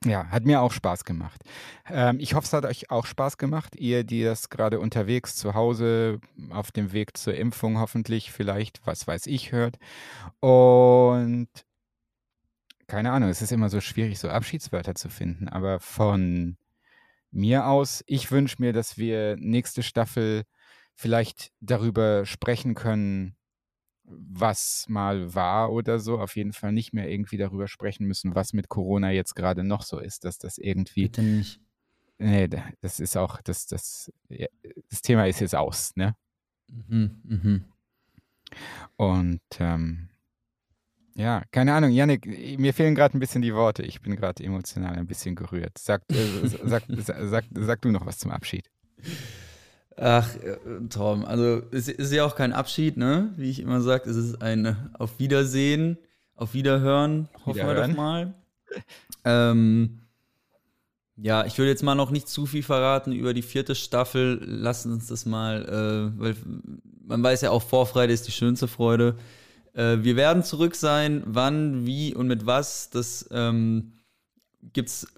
Ja, 0.05 0.27
hat 0.29 0.45
mir 0.45 0.61
auch 0.61 0.73
Spaß 0.73 1.05
gemacht. 1.05 1.43
Ähm, 1.91 2.21
ich 2.21 2.35
hoffe, 2.35 2.47
es 2.47 2.53
hat 2.53 2.65
euch 2.65 2.91
auch 2.91 3.07
Spaß 3.07 3.37
gemacht. 3.37 3.75
Ihr, 3.77 4.05
die 4.05 4.23
das 4.23 4.49
gerade 4.49 4.79
unterwegs 4.79 5.35
zu 5.37 5.55
Hause 5.55 6.21
auf 6.51 6.71
dem 6.71 6.93
Weg 6.93 7.17
zur 7.17 7.35
Impfung 7.35 7.79
hoffentlich 7.79 8.31
vielleicht, 8.31 8.87
was 8.87 9.07
weiß 9.07 9.27
ich, 9.27 9.53
hört. 9.53 9.77
Und 10.41 11.49
keine 12.87 13.13
Ahnung, 13.13 13.29
es 13.29 13.43
ist 13.43 13.53
immer 13.53 13.69
so 13.69 13.81
schwierig, 13.81 14.19
so 14.19 14.29
Abschiedswörter 14.29 14.95
zu 14.95 15.09
finden. 15.09 15.49
Aber 15.49 15.81
von 15.81 16.57
mir 17.31 17.67
aus, 17.67 18.03
ich 18.07 18.31
wünsche 18.31 18.57
mir, 18.61 18.73
dass 18.73 18.99
wir 18.99 19.37
nächste 19.37 19.83
Staffel 19.83 20.45
vielleicht 20.95 21.53
darüber 21.61 22.25
sprechen 22.25 22.75
können, 22.75 23.37
was 24.11 24.87
mal 24.89 25.35
war 25.35 25.73
oder 25.73 25.99
so, 25.99 26.19
auf 26.19 26.37
jeden 26.37 26.53
Fall 26.53 26.73
nicht 26.73 26.93
mehr 26.93 27.11
irgendwie 27.11 27.37
darüber 27.37 27.69
sprechen 27.69 28.07
müssen, 28.07 28.35
was 28.35 28.53
mit 28.53 28.69
Corona 28.69 29.11
jetzt 29.11 29.35
gerade 29.35 29.65
noch 29.65 29.83
so 29.83 29.99
ist, 29.99 30.25
dass 30.25 30.39
das 30.39 30.59
irgendwie. 30.59 31.05
Bitte 31.05 31.23
nicht. 31.23 31.61
Nee, 32.19 32.49
das 32.81 32.99
ist 32.99 33.17
auch, 33.17 33.41
das, 33.43 33.67
das, 33.67 34.13
das 34.91 35.03
Thema 35.03 35.27
ist 35.29 35.41
jetzt 35.41 35.55
aus, 35.55 35.95
ne? 35.95 36.17
Mhm, 36.67 37.21
mhm. 37.23 37.65
Und 38.97 39.41
ähm, 39.61 40.09
ja, 41.15 41.43
keine 41.51 41.75
Ahnung, 41.75 41.91
Janik, 41.91 42.27
mir 42.59 42.75
fehlen 42.75 42.95
gerade 42.95 43.17
ein 43.17 43.21
bisschen 43.21 43.43
die 43.43 43.55
Worte. 43.55 43.83
Ich 43.83 44.01
bin 44.01 44.17
gerade 44.17 44.43
emotional 44.43 44.97
ein 44.97 45.07
bisschen 45.07 45.35
gerührt. 45.35 45.77
Sag, 45.79 46.03
äh, 46.11 46.47
sag, 46.47 46.85
sag, 46.89 47.17
sag, 47.21 47.45
sag 47.53 47.83
du 47.83 47.91
noch 47.91 48.07
was 48.07 48.19
zum 48.19 48.31
Abschied. 48.31 48.71
Ach, 50.01 50.35
äh, 50.37 50.57
Tom, 50.91 51.25
also 51.25 51.63
es 51.73 51.89
ist 51.89 52.13
ja 52.13 52.25
auch 52.25 52.37
kein 52.37 52.53
Abschied, 52.53 52.97
ne? 52.97 53.33
Wie 53.37 53.51
ich 53.51 53.61
immer 53.61 53.81
sage, 53.81 54.09
es 54.09 54.17
ist 54.17 54.41
ein 54.43 54.77
Auf 54.95 55.19
Wiedersehen, 55.19 55.99
auf 56.37 56.55
Wiederhören, 56.55 57.29
hoffen 57.45 57.67
wir 57.67 57.75
doch 57.75 57.97
mal. 57.97 58.35
Ähm, 59.25 59.99
ja, 61.17 61.45
ich 61.47 61.59
würde 61.59 61.71
jetzt 61.71 61.83
mal 61.83 61.97
noch 61.97 62.11
nicht 62.11 62.29
zu 62.29 62.47
viel 62.47 62.63
verraten 62.63 63.11
über 63.13 63.35
die 63.35 63.43
vierte 63.43 63.75
Staffel. 63.75 64.41
Lass 64.45 64.87
uns 64.87 65.09
das 65.09 65.27
mal, 65.27 65.65
äh, 65.65 66.21
weil 66.21 66.37
man 67.05 67.23
weiß 67.23 67.41
ja 67.41 67.51
auch, 67.51 67.63
Vorfreude 67.63 68.13
ist 68.13 68.29
die 68.29 68.33
schönste 68.33 68.69
Freude. 68.69 69.17
Äh, 69.73 69.99
wir 70.03 70.15
werden 70.15 70.45
zurück 70.45 70.77
sein. 70.77 71.25
Wann, 71.27 71.87
wie 71.87 72.15
und 72.15 72.29
mit 72.29 72.47
was, 72.47 72.91
das 72.91 73.29
ähm, 73.33 73.95
es 74.77 75.09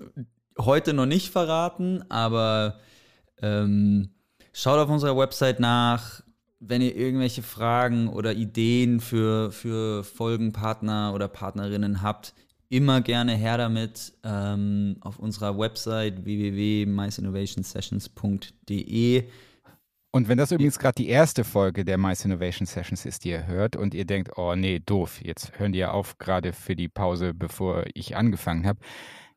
heute 0.59 0.95
noch 0.95 1.07
nicht 1.07 1.31
verraten, 1.31 2.03
aber 2.09 2.79
ähm, 3.43 4.11
Schaut 4.53 4.79
auf 4.79 4.91
unserer 4.91 5.17
Website 5.17 5.61
nach, 5.61 6.23
wenn 6.59 6.83
ihr 6.83 6.97
irgendwelche 6.97 7.43
Fragen 7.43 8.09
oder 8.09 8.35
Ideen 8.35 9.01
für, 9.01 9.53
für 9.53 10.03
Folgenpartner 10.05 11.13
oder 11.15 11.29
Partnerinnen 11.29 12.03
habt. 12.03 12.35
Immer 12.69 13.01
gerne 13.01 13.35
her 13.35 13.57
damit 13.59 14.13
ähm, 14.23 14.97
auf 15.01 15.19
unserer 15.19 15.59
Website 15.59 16.25
www.miceinnovationsessions.de. 16.25 19.25
Und 20.13 20.29
wenn 20.29 20.39
das 20.39 20.51
übrigens 20.51 20.79
gerade 20.79 20.97
die 20.97 21.09
erste 21.09 21.45
Folge 21.45 21.85
der 21.85 21.97
Mice 21.97 22.25
Innovation 22.25 22.67
Sessions 22.67 23.07
ist, 23.07 23.25
die 23.25 23.31
ihr 23.31 23.47
hört 23.47 23.77
und 23.77 23.95
ihr 23.95 24.05
denkt, 24.05 24.37
oh 24.37 24.57
nee, 24.57 24.81
doof, 24.81 25.21
jetzt 25.23 25.59
hören 25.59 25.73
die 25.73 25.79
ja 25.79 25.93
auf, 25.93 26.19
gerade 26.19 26.53
für 26.53 26.75
die 26.75 26.89
Pause, 26.89 27.33
bevor 27.33 27.85
ich 27.95 28.17
angefangen 28.17 28.67
habe, 28.67 28.81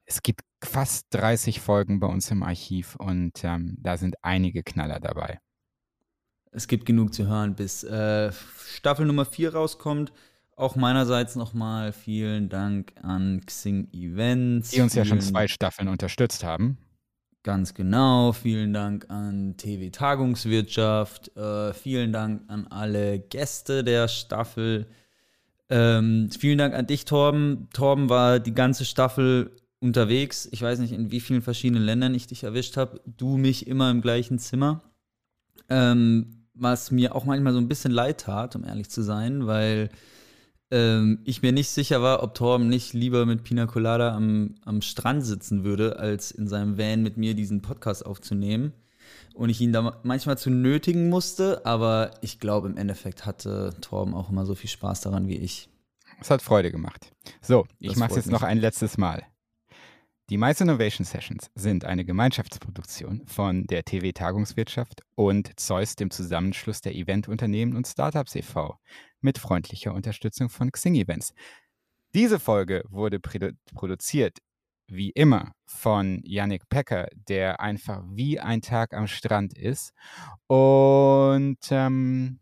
es 0.05 0.23
gibt 0.23 0.41
fast 0.65 1.07
30 1.11 1.59
Folgen 1.59 1.99
bei 1.99 2.07
uns 2.07 2.29
im 2.31 2.43
Archiv 2.43 2.95
und 2.95 3.43
ähm, 3.43 3.77
da 3.79 3.97
sind 3.97 4.15
einige 4.21 4.63
Knaller 4.63 4.99
dabei. 4.99 5.39
Es 6.51 6.67
gibt 6.67 6.85
genug 6.85 7.13
zu 7.13 7.27
hören, 7.27 7.55
bis 7.55 7.83
äh, 7.83 8.31
Staffel 8.75 9.05
Nummer 9.05 9.25
4 9.25 9.53
rauskommt. 9.53 10.13
Auch 10.55 10.75
meinerseits 10.75 11.35
nochmal 11.35 11.91
vielen 11.93 12.47
Dank 12.47 12.93
an 13.01 13.41
Xing 13.45 13.87
Events. 13.91 14.69
Die 14.69 14.81
uns 14.81 14.93
ja 14.93 15.03
schon 15.03 15.19
zwei 15.19 15.47
Staffeln 15.47 15.87
unterstützt 15.87 16.43
haben. 16.43 16.77
Ganz 17.41 17.73
genau. 17.73 18.31
Vielen 18.33 18.71
Dank 18.71 19.09
an 19.09 19.57
TV 19.57 19.91
Tagungswirtschaft. 19.91 21.35
Äh, 21.35 21.73
vielen 21.73 22.13
Dank 22.13 22.43
an 22.47 22.67
alle 22.67 23.19
Gäste 23.19 23.83
der 23.83 24.07
Staffel. 24.07 24.87
Ähm, 25.69 26.29
vielen 26.29 26.59
Dank 26.59 26.75
an 26.75 26.85
dich, 26.85 27.05
Torben. 27.05 27.67
Torben 27.73 28.09
war 28.09 28.39
die 28.39 28.53
ganze 28.53 28.85
Staffel 28.85 29.51
unterwegs. 29.83 30.47
Ich 30.51 30.61
weiß 30.61 30.79
nicht, 30.79 30.93
in 30.93 31.11
wie 31.11 31.19
vielen 31.19 31.41
verschiedenen 31.41 31.83
Ländern 31.83 32.15
ich 32.15 32.25
dich 32.25 32.43
erwischt 32.43 32.77
habe. 32.77 33.01
Du 33.05 33.37
mich 33.37 33.67
immer 33.67 33.91
im 33.91 34.01
gleichen 34.01 34.39
Zimmer. 34.39 34.81
Ähm, 35.69 36.47
was 36.55 36.91
mir 36.91 37.15
auch 37.15 37.25
manchmal 37.25 37.53
so 37.53 37.59
ein 37.59 37.67
bisschen 37.67 37.91
leid 37.91 38.21
tat, 38.21 38.55
um 38.55 38.63
ehrlich 38.63 38.89
zu 38.89 39.01
sein, 39.01 39.47
weil 39.47 39.89
ähm, 40.71 41.19
ich 41.25 41.41
mir 41.41 41.51
nicht 41.51 41.69
sicher 41.69 42.01
war, 42.01 42.23
ob 42.23 42.33
Torben 42.35 42.69
nicht 42.69 42.93
lieber 42.93 43.25
mit 43.25 43.43
Pina 43.43 43.65
Colada 43.65 44.15
am, 44.15 44.55
am 44.63 44.81
Strand 44.81 45.25
sitzen 45.25 45.63
würde, 45.63 45.99
als 45.99 46.31
in 46.31 46.47
seinem 46.47 46.77
Van 46.77 47.01
mit 47.01 47.17
mir 47.17 47.33
diesen 47.33 47.61
Podcast 47.61 48.05
aufzunehmen. 48.05 48.73
und 49.33 49.49
ich 49.49 49.59
ihn 49.61 49.73
da 49.73 49.99
manchmal 50.03 50.37
zu 50.37 50.49
nötigen 50.49 51.09
musste, 51.09 51.65
aber 51.65 52.11
ich 52.21 52.39
glaube, 52.39 52.67
im 52.69 52.77
Endeffekt 52.77 53.25
hatte 53.25 53.73
Torben 53.81 54.13
auch 54.13 54.29
immer 54.29 54.45
so 54.45 54.55
viel 54.55 54.69
Spaß 54.69 55.01
daran 55.01 55.27
wie 55.27 55.37
ich. 55.37 55.69
Es 56.21 56.29
hat 56.29 56.41
Freude 56.41 56.71
gemacht. 56.71 57.11
So, 57.41 57.65
ich 57.79 57.95
mache 57.95 58.11
es 58.11 58.15
jetzt 58.17 58.25
mich. 58.27 58.33
noch 58.33 58.43
ein 58.43 58.59
letztes 58.59 58.97
Mal. 58.97 59.23
Die 60.33 60.39
Mice 60.39 60.61
Innovation 60.61 61.05
Sessions 61.05 61.51
sind 61.53 61.85
eine 61.85 62.03
Gemeinschaftsproduktion 62.03 63.21
von 63.27 63.67
der 63.67 63.85
TW 63.85 64.13
Tagungswirtschaft 64.13 65.03
und 65.13 65.59
Zeus, 65.59 65.95
dem 65.95 66.09
Zusammenschluss 66.09 66.81
der 66.81 66.95
Eventunternehmen 66.95 67.75
und 67.75 67.85
Startups 67.85 68.33
e.V. 68.33 68.79
mit 69.21 69.37
freundlicher 69.37 69.93
Unterstützung 69.93 70.49
von 70.49 70.71
Xing 70.71 70.95
Events. 70.95 71.35
Diese 72.15 72.39
Folge 72.39 72.83
wurde 72.89 73.19
produziert 73.19 74.39
wie 74.87 75.11
immer 75.11 75.51
von 75.67 76.23
Yannick 76.23 76.67
Pecker, 76.67 77.09
der 77.13 77.59
einfach 77.59 78.01
wie 78.07 78.39
ein 78.39 78.63
Tag 78.63 78.95
am 78.95 79.05
Strand 79.05 79.55
ist. 79.55 79.93
Und 80.47 81.59
ähm, 81.69 82.39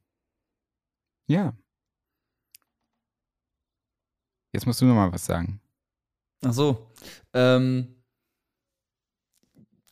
ja. 1.28 1.54
Jetzt 4.54 4.66
musst 4.66 4.80
du 4.80 4.86
noch 4.86 4.96
mal 4.96 5.12
was 5.12 5.26
sagen. 5.26 5.60
Ach 6.46 6.54
so. 6.54 6.88
Ähm, 7.34 7.88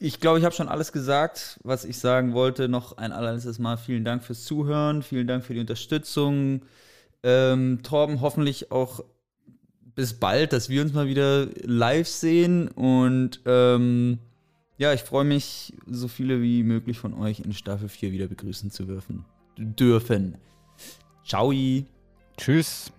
ich 0.01 0.19
glaube, 0.19 0.39
ich 0.39 0.45
habe 0.45 0.55
schon 0.55 0.69
alles 0.69 0.91
gesagt, 0.91 1.59
was 1.63 1.85
ich 1.85 1.99
sagen 1.99 2.33
wollte. 2.33 2.69
Noch 2.69 2.97
ein 2.97 3.11
allerletztes 3.11 3.59
Mal 3.59 3.77
vielen 3.77 4.05
Dank 4.05 4.23
fürs 4.23 4.45
Zuhören, 4.45 5.03
vielen 5.03 5.27
Dank 5.27 5.43
für 5.43 5.53
die 5.53 5.59
Unterstützung. 5.59 6.61
Ähm, 7.21 7.81
Torben, 7.83 8.21
hoffentlich 8.21 8.71
auch 8.71 9.03
bis 9.95 10.13
bald, 10.13 10.53
dass 10.53 10.69
wir 10.69 10.81
uns 10.81 10.93
mal 10.93 11.07
wieder 11.07 11.47
live 11.63 12.07
sehen. 12.07 12.69
Und 12.69 13.41
ähm, 13.45 14.19
ja, 14.77 14.93
ich 14.93 15.01
freue 15.01 15.25
mich, 15.25 15.73
so 15.85 16.07
viele 16.07 16.41
wie 16.41 16.63
möglich 16.63 16.97
von 16.97 17.13
euch 17.13 17.41
in 17.41 17.51
Staffel 17.53 17.89
4 17.89 18.13
wieder 18.13 18.27
begrüßen 18.27 18.71
zu 18.71 18.85
dürfen. 18.85 19.25
dürfen. 19.57 20.37
Ciao. 21.25 21.51
Tschüss. 22.37 22.93